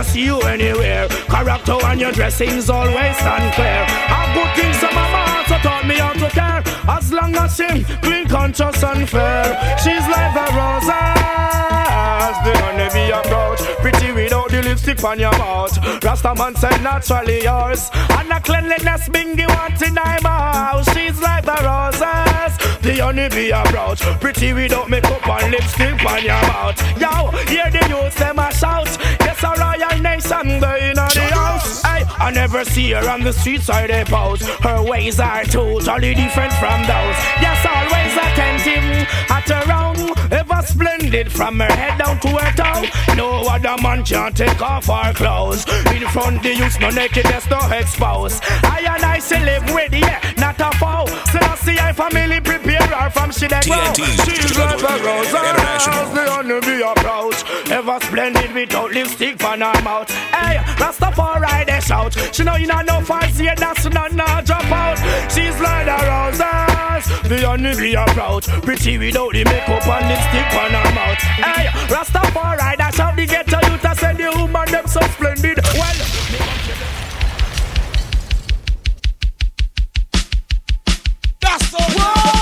I 0.00 0.02
see 0.02 0.24
you 0.24 0.40
anywhere. 0.40 1.08
Character 1.28 1.76
and 1.84 2.00
your 2.00 2.10
dressing's 2.10 2.70
always 2.70 3.16
stand 3.20 3.52
clear. 3.52 3.84
How 4.08 4.32
good 4.32 4.56
things 4.56 4.78
some 4.78 4.88
of 4.88 4.94
my 4.96 5.26
heart 5.28 5.46
so 5.46 5.58
taught 5.58 5.86
me 5.86 5.96
how 5.96 6.14
to 6.14 6.30
care. 6.30 6.62
As 6.88 7.12
long 7.12 7.36
as 7.36 7.54
she 7.54 7.84
clean, 8.00 8.26
conscious 8.26 8.82
and 8.82 9.06
fair. 9.06 9.44
She's 9.76 10.06
like 10.08 10.32
the 10.32 10.46
roses, 10.56 10.88
the 12.48 12.52
honeybee 12.64 13.12
approach. 13.12 13.60
Pretty 13.84 14.12
without 14.12 14.48
the 14.48 14.62
lipstick 14.62 15.04
on 15.04 15.20
your 15.20 15.36
mouth. 15.36 15.76
Rasta 16.02 16.34
man 16.34 16.54
said 16.56 16.82
naturally 16.82 17.42
yours. 17.42 17.90
And 17.92 18.30
the 18.30 18.40
cleanliness 18.42 19.06
bingy 19.10 19.46
want 19.52 19.82
in 19.82 19.92
my 19.92 20.18
mouth. 20.22 20.96
She's 20.96 21.20
like 21.20 21.44
the 21.44 21.60
roses, 21.60 22.56
the 22.80 23.04
honeybee 23.04 23.50
approach. 23.50 24.00
Pretty 24.18 24.54
without 24.54 24.88
makeup 24.88 25.28
and 25.28 25.52
lipstick 25.52 26.02
on 26.06 26.24
your 26.24 26.40
mouth. 26.48 26.80
Yo, 26.96 27.28
hear 27.52 27.68
the 27.68 27.84
youths 27.86 28.16
them 28.16 28.38
a 28.38 28.50
shout. 28.54 28.88
Yes, 29.42 29.58
a 29.58 29.62
royal 29.62 30.02
nation 30.02 30.60
they 30.60 30.90
in 30.90 30.94
the 30.94 31.30
house. 31.32 31.89
I 32.20 32.30
never 32.30 32.64
see 32.64 32.90
her 32.92 33.08
on 33.08 33.22
the 33.22 33.32
streets 33.32 33.68
or 33.70 33.86
they 33.86 34.04
pose. 34.04 34.42
Her 34.60 34.82
ways 34.82 35.18
are 35.18 35.42
totally 35.44 36.14
different 36.14 36.52
from 36.54 36.80
those. 36.82 37.16
Yes, 37.40 37.64
always 37.64 38.14
attentive 38.14 39.08
at 39.30 39.50
around. 39.50 39.98
Ever 40.32 40.62
splendid 40.64 41.32
from 41.32 41.58
her 41.60 41.72
head 41.72 41.98
down 41.98 42.20
to 42.20 42.28
her 42.28 42.52
toe. 42.52 43.16
No 43.16 43.40
other 43.48 43.82
man 43.82 44.04
can 44.04 44.32
take 44.32 44.60
off 44.60 44.86
her 44.86 45.12
clothes. 45.14 45.64
In 45.94 46.06
front 46.08 46.42
the 46.42 46.54
youths, 46.54 46.78
no 46.78 46.90
nakedness, 46.90 47.48
no 47.50 47.58
expose. 47.72 48.38
I 48.62 48.84
and 48.94 49.04
I 49.04 49.18
say 49.18 49.42
live 49.44 49.64
with, 49.74 49.92
yeah, 49.92 50.20
not 50.38 50.60
a 50.60 50.70
foe. 50.78 51.06
So 51.32 51.38
I 51.40 51.56
see 51.56 51.78
I 51.78 51.92
family 51.92 52.40
prepare 52.40 52.82
her 52.82 53.10
from 53.10 53.32
she 53.32 53.46
that 53.48 53.64
grow. 53.66 53.92
She's 54.24 54.58
like 54.58 54.78
a 54.78 54.94
rose, 55.04 55.30
the 55.32 56.30
honey 56.30 56.60
be 56.60 56.82
approach. 56.82 57.70
Ever 57.70 57.98
splendid 58.06 58.52
without 58.52 58.90
lipstick 58.92 59.42
on 59.42 59.60
her 59.62 59.82
mouth. 59.82 60.10
Hey, 60.10 60.58
Rastafari 60.78 61.66
they 61.66 61.80
shout. 61.80 62.09
She 62.32 62.44
know 62.44 62.56
you 62.56 62.66
not 62.66 62.86
no 62.86 63.00
fancy, 63.00 63.48
and 63.48 63.58
that's 63.58 63.84
not 63.86 64.12
no 64.12 64.26
drop 64.44 64.64
out. 64.70 64.98
She's 65.30 65.58
like 65.60 65.86
the 65.86 65.96
roses, 66.10 67.28
the 67.28 67.46
honey 67.46 67.74
be 67.76 67.94
approach. 67.94 68.46
Pretty 68.62 68.98
without 68.98 69.32
the 69.32 69.44
makeup 69.44 69.86
and 69.86 70.08
lipstick 70.08 70.54
on 70.54 70.70
her 70.70 70.92
mouth. 70.94 71.18
Hey, 71.18 71.66
Rastafari 71.92 72.76
they 72.76 72.96
shout. 72.96 73.16
The 73.16 73.26
ghetto 73.26 73.58
youth 73.70 73.84
I 73.84 73.94
send 73.94 74.18
the 74.18 74.30
woman 74.36 74.70
them 74.70 74.86
so 74.86 75.00
splendid. 75.00 75.58
Well. 75.74 75.94
That's 81.40 81.66
so 81.70 82.39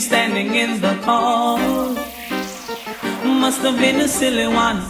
standing 0.00 0.54
in 0.54 0.80
the 0.80 0.94
cold? 1.02 1.96
Must 3.24 3.60
have 3.62 3.78
been 3.78 4.00
a 4.00 4.08
silly 4.08 4.46
one 4.46 4.80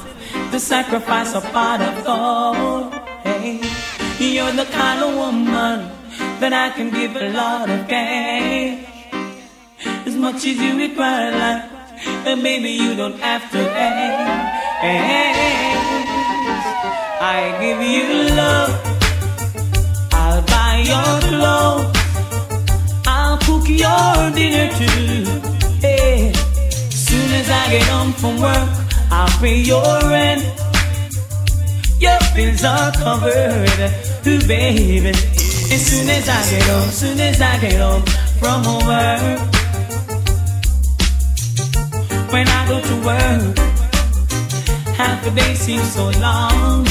to 0.53 0.61
sacrifice 0.61 1.35
a 1.35 1.41
part 1.41 1.81
of 1.81 2.05
gold. 2.05 2.95
Hey, 3.25 3.61
you're 4.19 4.53
the 4.53 4.67
kind 4.67 5.03
of 5.03 5.15
woman 5.17 5.91
that 6.41 6.53
I 6.53 6.71
can 6.71 6.91
give 6.91 7.17
a 7.17 7.31
lot 7.31 7.69
of 7.69 7.89
cash. 7.89 8.87
As 10.07 10.17
much 10.17 10.37
as 10.37 10.57
you 10.57 10.79
require, 10.79 11.33
like, 11.33 11.65
and 12.27 12.43
maybe 12.43 12.71
you 12.71 12.95
don't 12.95 13.19
have 13.19 13.51
to 13.51 13.59
ask. 13.59 14.41
I 17.21 17.39
give 17.61 17.81
you 17.83 18.07
love. 18.37 18.73
I'll 20.13 20.43
buy 20.43 20.83
your 20.87 21.21
clothes. 21.29 22.00
Your 23.81 24.31
dinner 24.33 24.69
too. 24.77 25.25
Hey, 25.81 26.31
soon 26.91 27.33
as 27.33 27.49
I 27.49 27.71
get 27.71 27.87
home 27.89 28.13
from 28.13 28.37
work, 28.39 28.69
I'll 29.11 29.41
pay 29.41 29.57
your 29.57 30.01
rent. 30.03 30.45
Your 31.99 32.19
bills 32.35 32.63
are 32.63 32.93
covered, 32.93 33.81
ooh 34.27 34.47
baby. 34.47 35.09
As 35.09 35.81
soon 35.87 36.11
as 36.11 36.29
I 36.29 36.51
get 36.51 36.63
home, 36.69 36.91
soon 36.91 37.21
as 37.21 37.41
I 37.41 37.59
get 37.59 37.81
home 37.81 38.05
from 38.39 38.65
work. 38.85 39.41
When 42.33 42.47
I 42.49 42.61
go 42.69 42.83
to 42.83 42.97
work, 43.09 43.59
half 44.95 45.27
a 45.27 45.31
day 45.31 45.55
seems 45.55 45.91
so 45.95 46.11
long. 46.21 46.85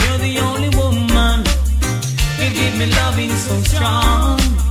You're 0.00 0.20
the 0.26 0.40
only 0.42 0.70
woman 0.74 1.38
you 2.40 2.50
give 2.50 2.76
me 2.80 2.86
loving 2.98 3.30
so 3.30 3.54
strong. 3.60 4.65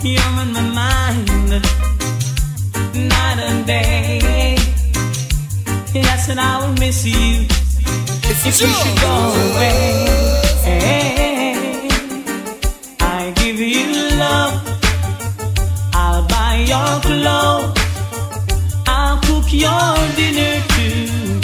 You're 0.00 0.22
in 0.42 0.52
my 0.52 0.60
mind 0.60 1.28
night 2.94 3.38
and 3.40 3.66
day. 3.66 4.56
Yes, 5.92 6.28
and 6.28 6.38
I 6.38 6.60
will 6.60 6.72
miss 6.74 7.04
you 7.04 7.46
if 8.30 8.46
you 8.46 8.52
should 8.52 9.00
go 9.00 9.14
away. 9.46 10.06
I 13.00 13.32
give 13.36 13.58
you 13.58 13.86
love. 14.16 14.54
I'll 15.94 16.26
buy 16.28 16.64
your 16.72 17.00
clothes. 17.00 17.76
I'll 18.86 19.18
cook 19.22 19.52
your 19.52 19.94
dinner 20.14 20.62
too. 20.74 21.40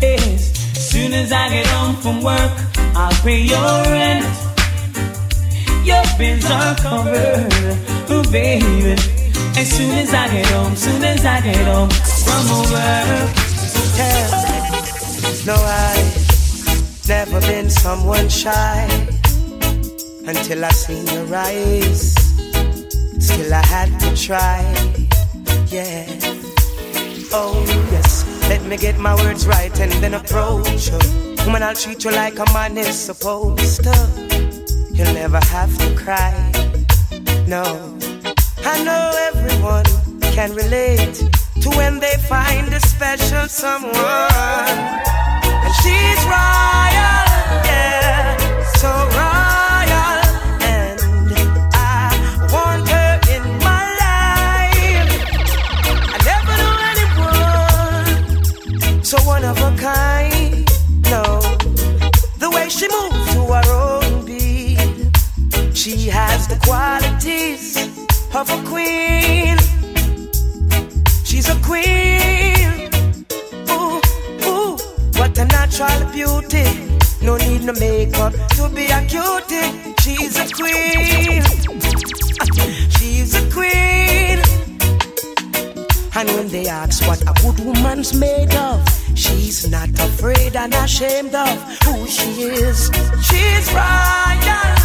Yes, 0.00 0.56
soon 0.90 1.12
as 1.12 1.32
I 1.32 1.50
get 1.50 1.66
home 1.66 1.96
from 1.96 2.22
work, 2.22 2.52
I'll 2.96 3.12
pay 3.22 3.42
your 3.42 3.82
rent. 3.92 4.49
Your 5.84 6.04
bills 6.18 6.44
are 6.50 6.74
covered, 6.76 7.52
oh 8.10 8.22
baby. 8.30 8.92
As 9.56 9.68
soon 9.70 9.90
as 9.98 10.12
I 10.14 10.28
get 10.30 10.46
home, 10.46 10.76
soon 10.76 11.02
as 11.04 11.24
I 11.24 11.40
get 11.40 11.66
home 11.66 11.90
from 11.90 12.46
work, 12.72 13.36
Tell 13.96 14.50
no, 15.46 15.54
I've 15.54 17.08
never 17.08 17.40
been 17.40 17.70
someone 17.70 18.28
shy 18.28 18.86
until 20.26 20.64
I 20.64 20.70
seen 20.70 21.06
your 21.06 21.34
eyes. 21.34 22.14
Still, 23.18 23.52
I 23.52 23.64
had 23.64 23.98
to 24.00 24.16
try, 24.16 24.60
yeah. 25.68 26.06
Oh, 27.32 27.64
yes, 27.90 28.26
let 28.48 28.62
me 28.64 28.76
get 28.76 28.98
my 28.98 29.14
words 29.14 29.46
right 29.46 29.80
and 29.80 29.92
then 30.02 30.14
approach 30.14 30.90
you. 30.90 30.98
Woman, 31.44 31.62
I'll 31.62 31.74
treat 31.74 32.04
you 32.04 32.10
like 32.10 32.38
a 32.38 32.44
man 32.52 32.76
is 32.76 32.98
supposed 32.98 33.84
to. 33.84 34.59
You'll 35.00 35.14
never 35.14 35.40
have 35.46 35.78
to 35.78 35.94
cry, 35.94 36.52
no. 37.46 37.62
I 38.58 38.84
know 38.84 39.30
everyone 39.32 39.86
can 40.34 40.52
relate 40.52 41.14
to 41.62 41.70
when 41.70 42.00
they 42.00 42.16
find 42.28 42.70
a 42.74 42.80
special 42.80 43.48
someone. 43.48 43.94
And 43.96 45.74
she's 45.80 46.22
royal, 46.26 47.24
yeah, 47.64 48.36
so 48.74 48.88
royal. 49.16 49.39
and 90.60 90.74
ashamed 90.74 91.34
of 91.34 91.56
who 91.84 92.06
she 92.06 92.42
is. 92.42 92.90
She's 93.22 93.72
royal. 93.72 94.79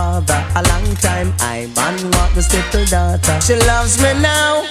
father. 0.00 0.40
A 0.56 0.62
long 0.72 0.88
time 0.96 1.28
I 1.40 1.68
man 1.76 1.96
walk 2.14 2.32
the 2.32 2.44
little 2.54 2.86
daughter. 2.96 3.36
She 3.46 3.54
loves 3.70 4.00
me 4.02 4.12
now. 4.30 4.64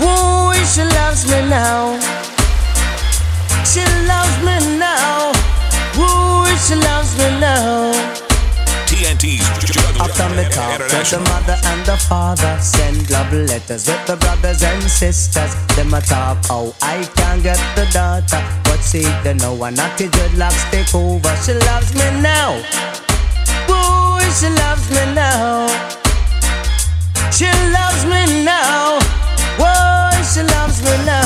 Woo, 0.00 0.50
she 0.72 0.82
loves 0.98 1.22
me 1.30 1.38
now. 1.58 1.78
She 3.70 3.84
loves 4.10 4.36
me 4.46 4.56
now. 4.86 5.30
Woo, 5.98 6.50
she 6.64 6.74
loves 6.88 7.12
me 7.20 7.28
now. 7.38 7.94
TNT's 8.90 9.46
After 10.04 10.28
me 10.36 10.44
talk 10.56 10.78
to 10.92 10.98
the 11.12 11.20
mother 11.30 11.58
and 11.70 11.82
the 11.86 11.96
father, 11.96 12.54
send 12.60 13.08
love 13.10 13.32
letters 13.32 13.86
with 13.86 14.04
the 14.06 14.16
brothers 14.16 14.62
and 14.62 14.82
sisters. 14.82 15.52
Them 15.76 15.94
a 15.94 16.00
talk, 16.00 16.38
oh, 16.50 16.74
I 16.82 17.04
can't 17.18 17.42
get 17.42 17.60
the 17.76 17.86
daughter. 17.92 18.42
But 18.64 18.80
see, 18.80 19.08
they 19.22 19.34
know 19.34 19.54
I'm 19.62 19.74
not 19.74 20.00
a 20.00 20.08
good 20.08 20.34
luck, 20.34 20.56
stick 20.66 20.92
over. 20.94 21.34
She 21.44 21.54
loves 21.68 21.94
me 21.94 22.06
now 22.20 22.93
she 24.34 24.48
loves 24.48 24.90
me 24.90 25.14
now. 25.14 25.68
She 27.30 27.46
loves 27.76 28.04
me 28.04 28.44
now. 28.44 28.98
Whoa, 29.60 30.10
she 30.32 30.42
loves 30.42 30.82
me 30.82 30.94
now. 31.06 31.23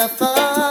never 0.00 0.69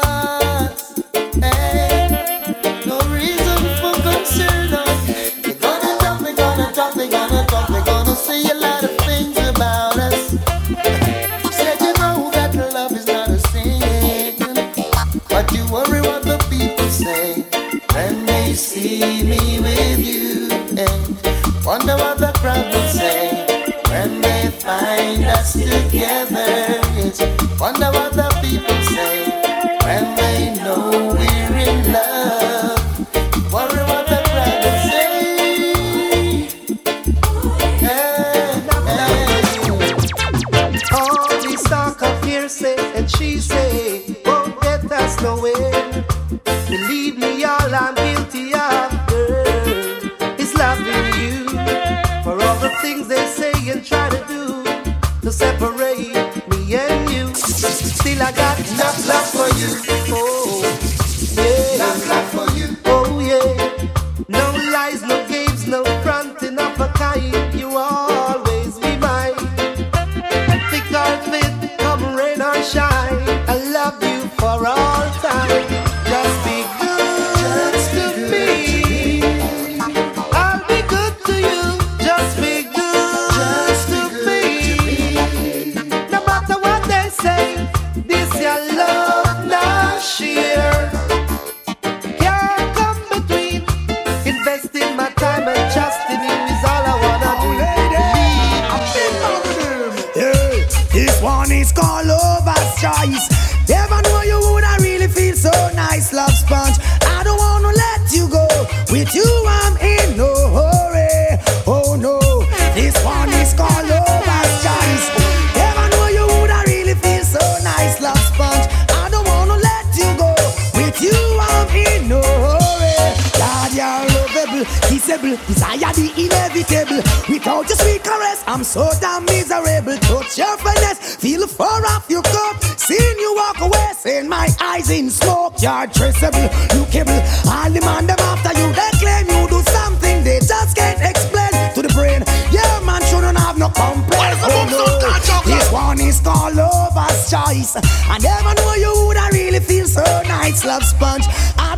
Desire 125.48 125.94
the 125.94 126.08
inevitable. 126.18 127.02
Without 127.30 127.68
your 127.68 127.78
sweet 127.78 128.04
caress, 128.04 128.44
I'm 128.48 128.64
so 128.64 128.90
damn 129.00 129.26
miserable. 129.26 129.98
Touch 129.98 130.38
your 130.38 130.58
finesse, 130.58 131.16
feel 131.16 131.48
far 131.48 131.86
off 131.86 132.10
your 132.10 132.24
cup. 132.24 132.64
Seeing 132.78 133.20
you 133.20 133.36
walk 133.36 133.62
away, 133.62 133.92
seeing 133.98 134.28
my 134.28 134.50
eyes 134.60 134.90
in 134.90 135.10
smoke. 135.10 135.62
You're 135.62 135.88
traceable, 135.88 136.50
you 136.74 136.86
cable. 136.88 137.22
All 137.46 137.70
the 137.70 137.82
man 137.82 138.08
them 138.08 138.20
after 138.20 138.54
you, 138.60 138.68
they 138.74 138.92
claim 138.98 139.26
you 139.30 139.48
do 139.50 139.62
something 139.70 140.24
they 140.24 140.40
just 140.40 140.76
can't 140.76 141.02
explain 141.02 141.52
to 141.76 141.82
the 141.82 141.94
brain. 141.94 142.24
Yeah, 142.52 142.80
man, 142.86 143.02
shouldn't 143.04 143.38
have 143.38 143.58
no 143.58 143.70
complaint. 143.70 144.38
Oh, 144.42 144.66
no. 144.70 145.00
This 145.46 145.72
one 145.72 146.00
is 146.00 146.20
called 146.20 146.56
lover's 146.56 147.30
choice. 147.30 147.76
I 147.76 148.18
never 148.22 148.54
knew 148.58 148.86
you 148.86 149.08
would. 149.08 149.18
I 149.18 149.30
really 149.30 149.60
feel 149.60 149.88
so 149.88 150.04
nice, 150.28 150.66
love 150.66 150.84
sponge 150.84 151.26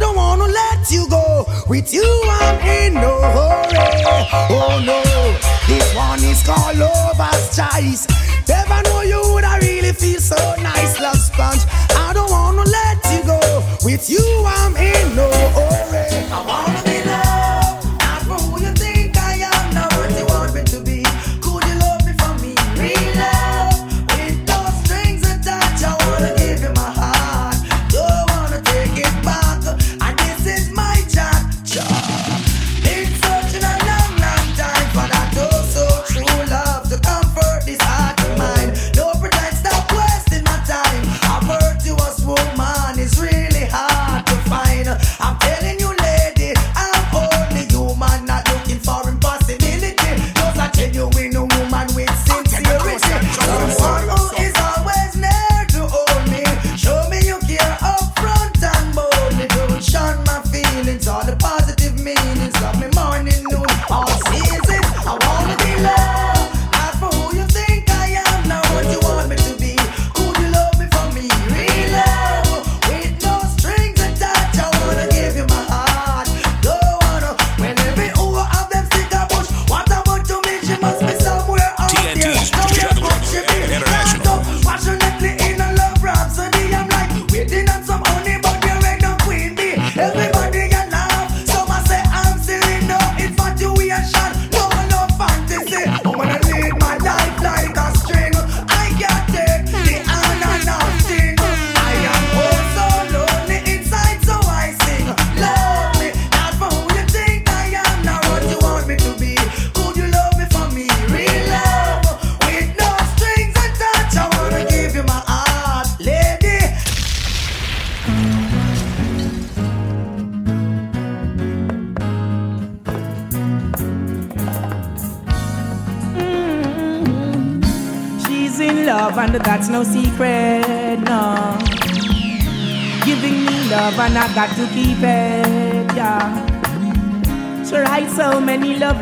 don't 0.01 0.15
wanna 0.15 0.47
let 0.47 0.91
you 0.91 1.07
go. 1.07 1.45
With 1.67 1.93
you, 1.93 2.09
I'm 2.41 2.59
in 2.67 2.93
no 2.95 3.13
hurry. 3.35 3.77
Oh 4.49 4.81
no, 4.91 4.99
this 5.67 5.87
one 5.95 6.21
is 6.31 6.43
called 6.43 6.77
Lover's 6.77 7.45
Choice. 7.55 8.03
Never 8.49 8.81
know 8.83 9.01
you 9.01 9.21
would 9.33 9.45
I 9.45 9.59
really 9.59 9.93
feel 9.93 10.19
so 10.19 10.41
nice, 10.61 10.99
love 10.99 11.21
sponge. 11.29 11.63
I 12.05 12.11
don't 12.13 12.29
wanna 12.29 12.65
let 12.79 12.97
you 13.13 13.21
go. 13.33 13.39
With 13.85 14.09
you, 14.09 14.25
I'm 14.45 14.61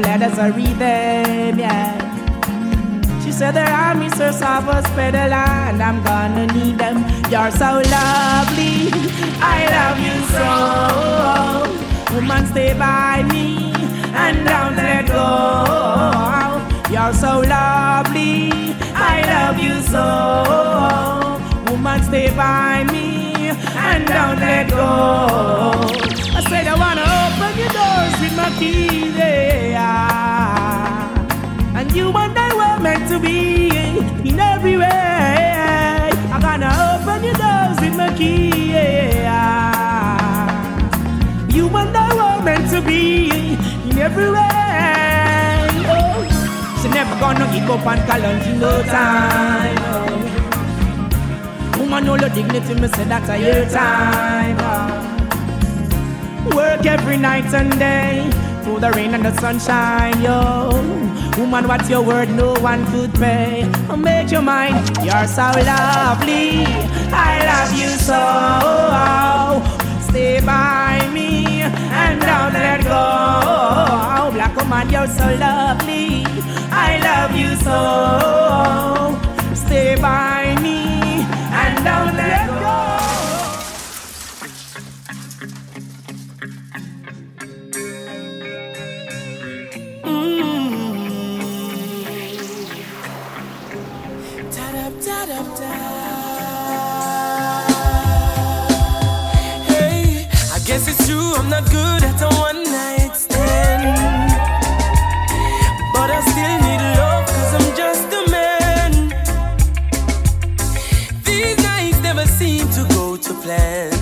Let 0.02 0.22
us 0.22 0.40
I 0.40 0.48
read 0.48 0.78
them, 0.78 1.60
yeah. 1.60 2.00
She 3.22 3.34
said, 3.34 3.52
There 3.52 3.68
are 3.68 3.94
soft 4.12 4.42
Savas 4.42 4.86
pedal, 4.96 5.34
and 5.34 5.84
I'm 5.84 6.02
gonna 6.04 6.48
need 6.48 6.78
them. 6.78 7.04
You're 7.30 7.52
so 7.52 7.82
lovely, 7.84 8.90
I 9.44 9.60
love 9.76 10.00
you 10.08 10.16
so. 10.36 12.16
Woman, 12.16 12.46
stay 12.48 12.74
by 12.74 13.24
me, 13.24 13.74
and 14.16 14.38
don't 14.48 14.76
let 14.78 15.08
go. 15.08 15.26
You're 16.94 17.14
so 17.14 17.42
lovely, 17.42 18.74
I 18.96 19.22
love 19.34 19.60
you 19.60 19.82
so. 19.82 21.72
Woman, 21.72 22.04
stay 22.04 22.30
by 22.36 22.86
me, 22.86 23.50
and 23.50 24.08
don't 24.08 24.40
let 24.40 24.70
go. 24.70 24.88
I 26.38 26.42
said, 26.50 26.68
I 26.68 26.76
wanna 26.84 27.04
open 27.04 27.52
your 27.60 27.72
doors 27.78 28.16
with 28.22 28.36
my 28.38 28.50
keys 28.58 29.09
you 31.94 32.08
and 32.10 32.38
I 32.38 32.54
were 32.56 32.80
meant 32.84 33.10
to 33.10 33.20
be 33.20 33.70
in 34.28 34.40
every 34.40 34.78
way. 34.78 36.10
I'm 36.32 36.42
gonna 36.42 36.70
open 36.94 37.24
your 37.24 37.34
doors 37.34 37.80
with 37.82 37.96
my 37.98 38.14
key. 38.18 38.50
You 41.56 41.68
and 41.68 41.98
I 41.98 42.10
were 42.20 42.44
meant 42.44 42.70
to 42.72 42.82
be 42.82 43.30
in 43.90 43.98
every 43.98 44.30
way. 44.30 45.70
Oh, 45.94 46.24
she 46.82 46.90
never 46.90 47.16
gonna 47.20 47.46
give 47.54 47.70
up 47.70 47.86
and 47.86 48.02
call 48.08 48.26
on 48.26 48.60
no 48.60 48.84
time. 48.84 49.78
Oh. 49.92 51.80
Woman, 51.80 52.06
know 52.06 52.16
your 52.16 52.30
dignity, 52.30 52.74
me 52.76 52.88
say 52.88 53.06
that's 53.06 53.30
a 53.30 53.38
your 53.38 53.66
time. 53.70 54.58
Oh. 54.60 56.56
Work 56.56 56.86
every 56.86 57.18
night 57.18 57.54
and 57.54 57.72
day 57.80 58.49
the 58.80 58.92
rain 58.92 59.14
and 59.14 59.26
the 59.26 59.34
sunshine, 59.40 60.22
yo. 60.22 60.70
Woman, 61.38 61.68
what's 61.68 61.90
your 61.90 62.02
word? 62.02 62.30
No 62.30 62.54
one 62.60 62.86
could 62.92 63.14
pay. 63.16 63.70
Make 63.98 64.32
your 64.32 64.42
mind, 64.42 64.90
you're 65.04 65.28
so 65.28 65.52
lovely. 65.72 66.66
I 67.12 67.32
love 67.50 67.72
you 67.78 67.90
so. 68.08 68.22
Stay 70.10 70.40
by 70.46 71.10
me 71.14 71.62
and 71.62 72.22
don't 72.22 72.54
let 72.54 72.84
go. 72.84 74.32
Black 74.34 74.56
woman, 74.56 74.90
you're 74.90 75.08
so 75.08 75.28
lovely. 75.36 76.26
I 76.72 77.00
love 77.04 77.36
you 77.36 77.56
so. 77.68 77.76
Stay 79.56 79.96
by 80.02 80.56
me 80.62 81.24
and 81.52 81.76
don't 81.84 82.16
let 82.16 82.48
go. 82.48 82.89
True, 101.10 101.34
I'm 101.38 101.50
not 101.50 101.66
good 101.72 102.04
at 102.04 102.22
a 102.22 102.30
one 102.48 102.62
night 102.64 103.16
stand. 103.16 104.30
But 105.94 106.10
I 106.18 106.20
still 106.32 106.58
need 106.68 106.84
love, 107.00 107.26
cause 107.36 107.52
I'm 107.58 107.70
just 107.82 108.08
a 108.20 108.22
man. 108.36 108.92
These 111.26 111.58
nights 111.64 112.00
never 112.02 112.26
seem 112.28 112.70
to 112.78 112.84
go 112.94 113.18
to 113.18 113.34
plan. 113.42 113.99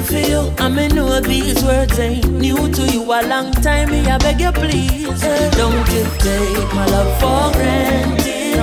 Do 0.00 0.06
for 0.06 0.28
you. 0.28 0.54
And 0.58 0.76
me 0.76 0.88
know 0.88 1.20
these 1.20 1.62
words 1.62 1.98
ain't 1.98 2.30
new 2.30 2.70
to 2.72 2.82
you. 2.92 3.02
A 3.02 3.26
long 3.26 3.52
time, 3.52 3.90
me 3.90 4.06
I 4.06 4.18
beg 4.18 4.40
you 4.40 4.52
please. 4.52 5.20
Don't 5.56 5.88
you 5.92 6.04
take 6.18 6.74
my 6.74 6.86
love 6.86 7.12
for 7.20 7.52
granted. 7.56 8.58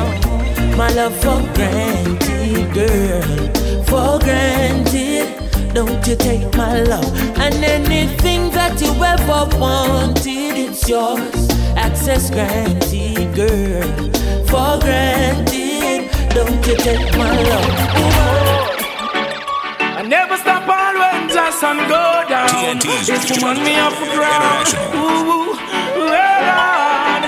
My 0.78 0.90
love 0.90 1.16
for 1.18 1.42
granted, 1.56 2.74
girl. 2.74 3.84
For 3.86 4.20
granted. 4.20 5.34
Don't 5.74 6.08
you 6.08 6.16
take 6.16 6.56
my 6.56 6.82
love 6.82 7.14
and 7.38 7.64
anything 7.64 8.50
that 8.52 8.82
you 8.82 8.92
ever 9.04 9.46
wanted, 9.60 10.58
it's 10.58 10.90
yours. 10.90 11.50
Access 11.76 12.32
granted, 12.32 13.36
girl. 13.36 13.92
For 14.48 14.80
granted. 14.80 16.10
don't 16.34 16.66
you 16.66 16.76
take 16.78 17.16
my 17.16 17.42
love. 17.44 18.78
I 20.00 20.04
never 20.08 20.38
stop 20.38 20.68
just 21.48 21.62
sun 21.62 21.78
go 21.88 22.26
down. 22.28 22.50
TNT's 22.50 23.08
It's 23.08 23.26
woman 23.32 23.64
me 23.64 23.76
up 23.76 23.94
for 23.94 24.10
ground. 24.16 24.68
Ooh, 24.96 25.56
Lord. 26.12 27.24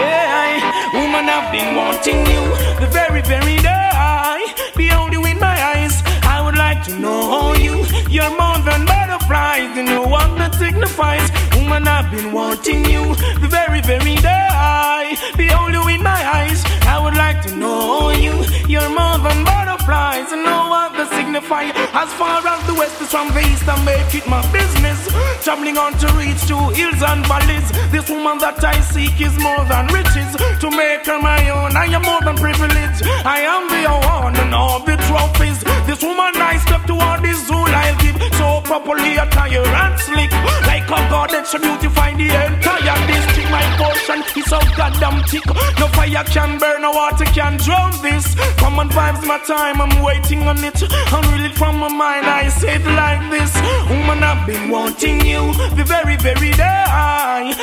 Yeah, 0.00 0.96
woman, 0.96 1.28
I've 1.28 1.52
been 1.52 1.76
wanting 1.76 2.20
you 2.32 2.42
the 2.80 2.88
very, 2.90 3.20
very 3.20 3.58
day. 3.58 4.40
Behold 4.74 5.12
you 5.12 5.22
in 5.26 5.38
my 5.38 5.56
eyes. 5.74 6.02
I 6.22 6.40
would 6.44 6.56
like 6.56 6.82
to 6.84 6.98
know 6.98 7.54
you. 7.54 7.84
You're 8.08 8.34
more 8.42 8.58
than 8.68 8.86
butterflies. 8.86 9.76
You 9.76 9.82
know 9.82 10.06
what 10.14 10.28
that 10.38 10.47
signifies. 10.58 11.30
Woman, 11.56 11.86
I've 11.86 12.10
been 12.10 12.32
wanting 12.32 12.84
you 12.84 13.14
the 13.42 13.48
very, 13.48 13.80
very 13.80 14.16
day. 14.16 15.16
Behold 15.36 15.74
in 15.88 16.02
my 16.02 16.20
eyes. 16.38 16.60
I 16.86 16.98
would 17.02 17.16
like 17.16 17.40
to 17.46 17.56
know 17.56 18.10
you. 18.10 18.34
You're 18.66 18.90
more 18.90 19.18
than 19.18 19.44
butterflies. 19.44 20.32
And 20.32 20.44
what 20.44 20.92
that 20.98 21.08
signifies. 21.10 21.72
As 21.94 22.10
far 22.20 22.44
as 22.46 22.60
the 22.66 22.74
west 22.74 23.00
is 23.00 23.10
from 23.10 23.28
the 23.34 23.40
east, 23.40 23.66
I 23.68 23.76
make 23.84 24.12
it 24.14 24.26
my 24.28 24.42
business. 24.52 24.98
Traveling 25.44 25.78
on 25.78 25.92
to 26.02 26.08
reach 26.18 26.42
to 26.50 26.56
hills 26.78 27.02
and 27.02 27.24
valleys. 27.26 27.68
This 27.90 28.08
woman 28.10 28.38
that 28.38 28.62
I 28.62 28.80
seek 28.80 29.20
is 29.20 29.34
more 29.38 29.64
than 29.72 29.86
riches. 29.88 30.30
To 30.62 30.68
make 30.70 31.06
her 31.06 31.20
my 31.20 31.40
own, 31.50 31.76
I 31.76 31.86
am 31.86 32.02
more 32.02 32.20
than 32.20 32.36
privileged. 32.36 33.02
I 33.24 33.40
am 33.54 33.62
the 33.72 33.82
one 34.18 34.36
and 34.36 34.54
all 34.54 34.80
the 34.84 34.96
trophies. 35.08 35.62
This 35.86 36.02
woman 36.02 36.34
I 36.36 36.58
step 36.58 36.84
toward 36.84 37.22
this 37.22 37.46
zoo 37.46 37.64
I'll 37.80 37.98
give 38.02 38.18
so 38.34 38.60
properly 38.62 39.16
attire 39.16 39.64
and 39.64 39.94
slick. 40.00 40.30
Like 40.64 40.88
a 40.88 40.98
goddess, 41.12 41.50
she 41.50 41.58
beautify 41.58 42.14
the 42.14 42.28
entire 42.32 42.98
district. 43.06 43.50
My 43.50 43.64
portion 43.76 44.24
is 44.38 44.46
so 44.48 44.58
goddamn 44.76 45.22
thick. 45.28 45.46
No 45.78 45.88
fire 45.88 46.24
can 46.24 46.58
burn, 46.58 46.82
no 46.82 46.92
water 46.92 47.26
can 47.36 47.56
drown 47.58 47.92
this. 48.02 48.34
Come 48.56 48.78
Common 48.78 48.94
vibes, 48.94 49.26
my 49.26 49.38
time, 49.38 49.80
I'm 49.80 50.02
waiting 50.04 50.46
on 50.46 50.62
it. 50.62 50.74
Unreel 50.74 51.50
it 51.50 51.56
from 51.56 51.78
my 51.78 51.88
mind, 51.88 52.26
I 52.26 52.48
say 52.48 52.76
it 52.76 52.86
like 52.86 53.28
this. 53.28 53.52
Woman, 53.90 54.22
I've 54.22 54.46
been 54.46 54.70
wanting 54.70 55.26
you 55.26 55.52
the 55.74 55.82
very, 55.82 56.16
very 56.16 56.52
day. 56.52 56.84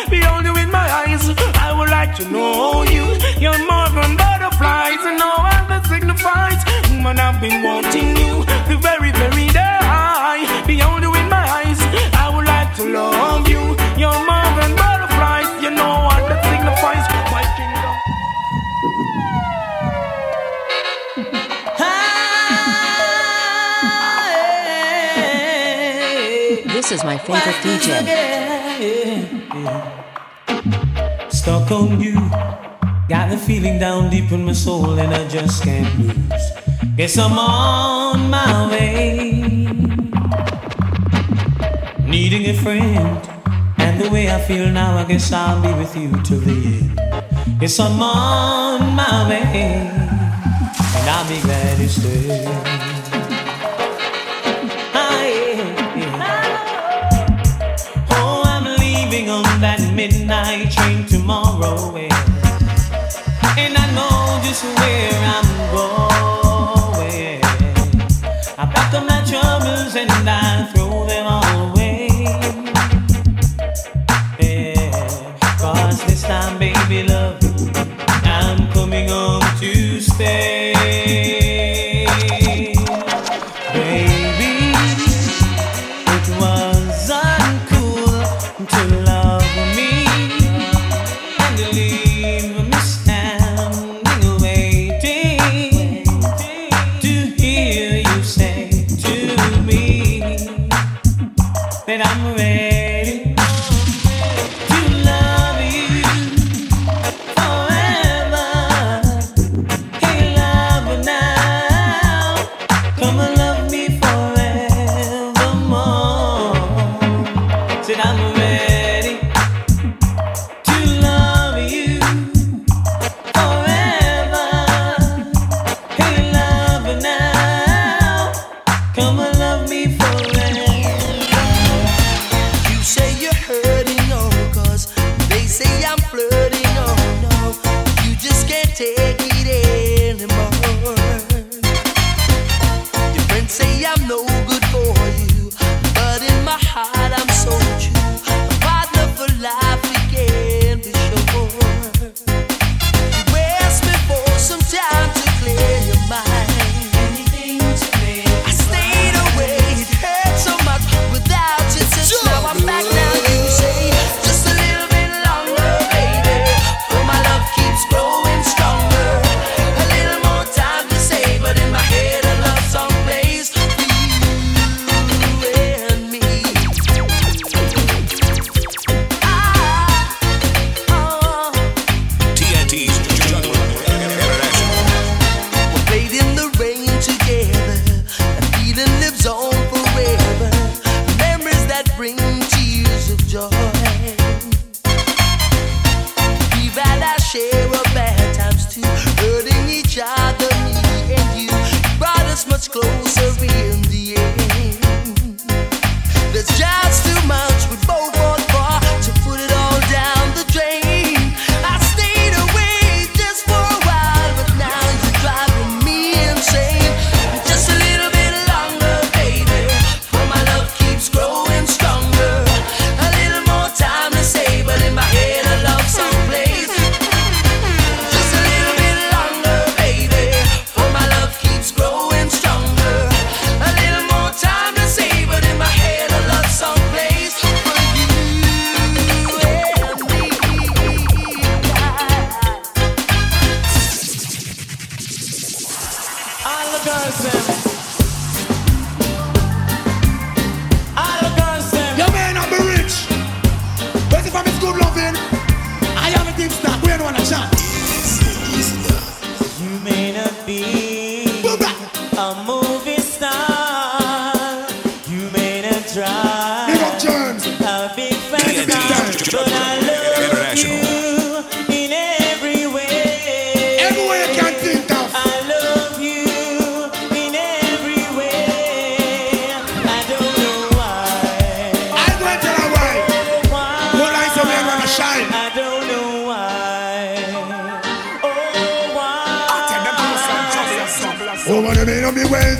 Behold 0.09 0.43
you 0.43 0.57
in 0.57 0.69
my 0.71 0.87
eyes, 1.05 1.29
I 1.55 1.71
would 1.77 1.89
like 1.89 2.15
to 2.15 2.29
know 2.29 2.83
you. 2.83 3.05
You're 3.39 3.63
more 3.63 3.87
than 3.95 4.17
butterflies, 4.17 4.99
and 5.07 5.17
no 5.17 5.31
other 5.37 5.79
signifies. 5.87 6.59
Woman, 6.91 7.17
I've 7.17 7.39
been 7.39 7.63
wanting 7.63 8.17
you 8.17 8.43
the 8.67 8.75
very, 8.81 9.11
very 9.13 9.47
day. 9.55 9.79
I 9.87 10.63
behold 10.67 11.01
you 11.01 11.15
in 11.15 11.29
my 11.29 11.47
eyes, 11.47 11.79
I 12.11 12.24
to 12.75 12.83
love 12.83 13.47
you. 13.47 13.61
You're 13.95 14.21
more 14.27 14.51
than 14.59 14.75
butterflies, 14.75 15.47
you 15.63 15.71
know 15.71 16.03
what 16.07 16.27
that 16.27 16.43
signifies. 16.43 17.05
My 17.31 17.43
kingdom. 17.55 17.95
This 26.73 26.91
is 26.91 27.03
my 27.03 27.17
favorite 27.17 27.59
DJ. 27.63 27.87
Stuck 31.31 31.71
on 31.71 32.01
you. 32.01 32.19
Got 33.07 33.29
the 33.29 33.37
feeling 33.37 33.79
down 33.79 34.09
deep 34.09 34.31
in 34.31 34.43
my 34.45 34.53
soul 34.53 34.99
and 34.99 35.13
I 35.13 35.25
just 35.29 35.63
can't 35.63 35.97
lose. 35.99 36.51
Guess 36.97 37.17
I'm 37.17 37.37
on 37.37 38.29
my 38.29 38.67
way. 38.69 39.84
Needing 42.15 42.45
a 42.45 42.53
friend. 42.53 43.19
And 43.77 43.99
the 43.99 44.09
way 44.09 44.31
I 44.31 44.39
feel 44.39 44.69
now, 44.69 44.97
I 44.97 45.03
guess 45.03 45.33
I'll 45.33 45.61
be 45.61 45.67
with 45.73 45.93
you 45.97 46.09
till 46.23 46.39
the 46.39 46.53
end. 46.53 47.59
Guess 47.59 47.77
I'm 47.77 48.01
on 48.01 48.95
my 48.95 49.27
way. 49.27 49.43
And 50.95 51.09
I'll 51.09 51.27
be 51.27 51.41
glad 51.41 51.77
you 51.77 51.89
stay. 51.89 52.45
Ah. 54.93 55.25
Oh, 58.11 58.43
I'm 58.45 58.63
leaving 58.79 59.29
on 59.29 59.43
that 59.59 59.81
midnight 59.93 60.71
train 60.71 61.05
tomorrow. 61.05 61.97
And 61.97 63.73
I 63.83 63.87
know 63.97 64.39
just 64.41 64.63
where 64.63 65.19
I'm 65.35 65.47
going. 65.75 67.41
I 68.57 68.65
pack 68.73 68.93
up 68.93 69.03
my 69.05 69.21
troubles 69.29 69.97
and 69.97 70.09
I 70.29 70.54
stay. 80.17 80.54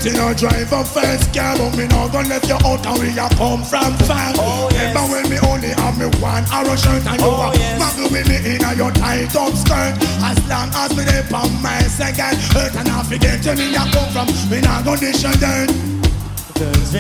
Be 0.06 0.12
waiting 0.12 0.38
drive 0.38 0.72
a 0.72 0.84
first 0.86 1.34
car 1.34 1.58
But 1.58 1.78
me 1.78 1.88
not 1.88 2.12
gonna 2.12 2.30
left 2.30 2.48
you 2.48 2.56
out 2.62 2.86
and 2.86 3.00
we 3.02 3.10
a 3.18 3.28
come 3.36 3.64
from 3.64 3.94
far 4.06 4.34
oh, 4.38 4.70
Remember 4.70 5.02
when 5.12 5.30
me 5.30 5.38
only 5.42 5.70
have 5.70 5.98
me 5.98 6.06
one 6.22 6.46
arrow 6.54 6.76
shirt 6.76 7.06
And 7.06 7.20
you 7.22 7.28
Oh, 7.28 7.50
a 7.52 7.58
yes. 7.58 7.82
muggle 7.82 8.12
with 8.12 8.28
me 8.30 8.38
in 8.56 8.64
a 8.64 8.74
your 8.76 8.92
tight 8.92 9.36
up 9.36 9.54
skirt? 9.54 9.98
As 10.22 10.38
long 10.48 10.70
as 10.74 10.96
me 10.96 11.04
dey 11.06 11.26
on 11.34 11.50
my 11.62 11.82
second 11.90 12.38
Hurt 12.54 12.76
and 12.76 12.90
I 12.90 13.04
forget 13.04 13.42
to 13.44 13.56
me 13.56 13.74
a 13.74 13.84
come 13.90 14.10
from 14.14 14.28
Me 14.50 14.62
not 14.62 14.86
gonna 14.86 15.00
dish 15.00 15.24
a 15.24 15.34
dirt. 15.38 15.70
Cause 16.56 16.94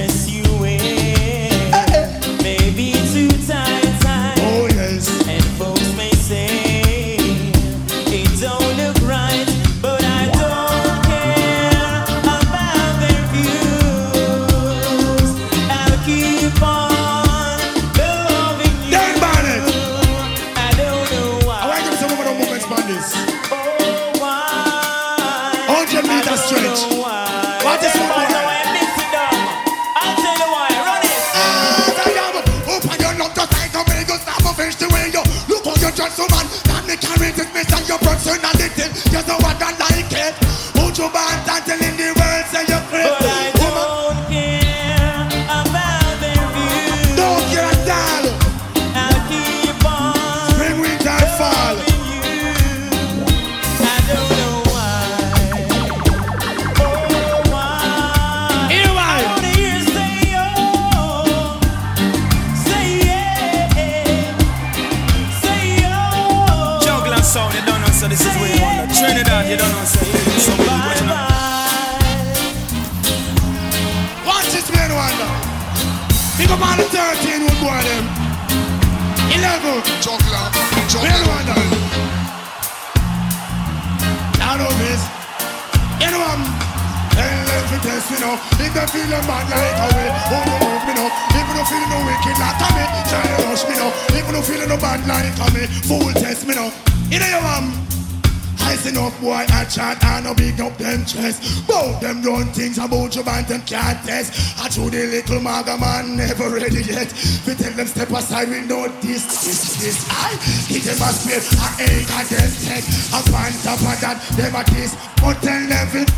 them 103.48 103.62
can't 103.62 104.00
test 104.06 104.60
I 104.60 104.70
told 104.70 104.92
the 104.94 105.06
little 105.06 105.40
maga 105.42 105.78
man 105.78 106.18
never 106.18 106.50
ready 106.50 106.84
yet. 106.84 107.14
We 107.46 107.56
tell 107.56 107.72
them 107.74 107.88
step 107.88 108.10
aside 108.10 108.50
we 108.50 108.62
know 108.62 108.88
this, 109.02 109.26
this, 109.46 109.78
this. 109.82 109.98
I 110.10 110.36
hit 110.68 110.84
them 110.84 111.02
a 111.02 111.10
spear, 111.14 111.42
I 111.62 111.70
ain't 111.86 112.08
got 112.08 112.26
them 112.26 112.52
tech 112.66 112.84
Up 113.14 113.28
on 113.34 113.52
top 113.62 113.82
of 113.82 113.98
that, 114.02 114.18
a 114.54 114.64
kiss. 114.72 114.96
But 115.22 115.42
tell 115.42 115.64
them 115.68 115.88
it 115.94 116.10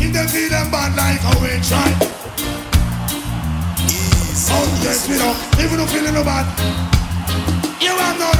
In 0.00 0.12
the 0.12 0.24
feel 0.28 0.48
them 0.48 0.70
bad 0.70 0.96
like 0.96 1.20
how 1.20 1.36
we 1.40 1.56
try 1.64 1.90
Oh 4.52 4.66
yes 4.82 5.08
me 5.08 5.16
know, 5.18 5.32
even 5.62 5.80
if 5.80 5.90
feeling 5.90 6.14
no 6.14 6.24
bad 6.24 6.46
You 7.80 7.96
have 7.96 8.18
no 8.18 8.30
no 8.32 8.39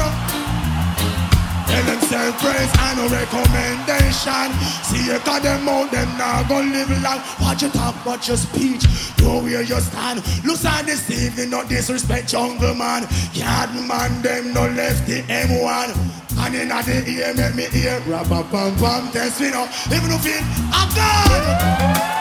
self-praise 2.11 2.73
and 2.75 2.97
no 2.99 3.07
recommendation. 3.07 4.47
See 4.83 5.07
you 5.07 5.17
got 5.23 5.41
them 5.41 5.67
out, 5.67 5.91
them 5.91 6.09
not 6.17 6.49
gonna 6.49 6.69
live 6.75 6.91
long. 7.01 7.21
Watch 7.39 7.61
your 7.61 7.71
talk, 7.71 7.95
watch 8.05 8.27
your 8.27 8.37
speech. 8.37 8.83
Know 9.21 9.39
where 9.39 9.61
you 9.63 9.79
stand. 9.79 10.19
Look 10.43 10.63
at 10.65 10.85
this 10.85 11.09
evening, 11.09 11.51
not 11.51 11.69
disrespect 11.69 12.27
jungle 12.27 12.75
man. 12.75 13.07
Yard 13.33 13.71
man, 13.87 14.21
them 14.21 14.53
no 14.53 14.67
left 14.67 15.07
the 15.07 15.21
M1 15.23 15.89
And 16.37 16.55
in 16.55 16.67
the 16.67 17.03
ear, 17.07 17.33
make 17.33 17.55
me 17.55 17.65
hear 17.79 17.99
Rabba 18.05 18.43
pam 18.51 18.75
pam, 18.75 19.11
test 19.11 19.39
me 19.39 19.51
now. 19.51 19.65
Even 19.87 20.11
if 20.11 20.25
it, 20.25 20.43
I'm 20.73 20.89
gone 20.95 22.20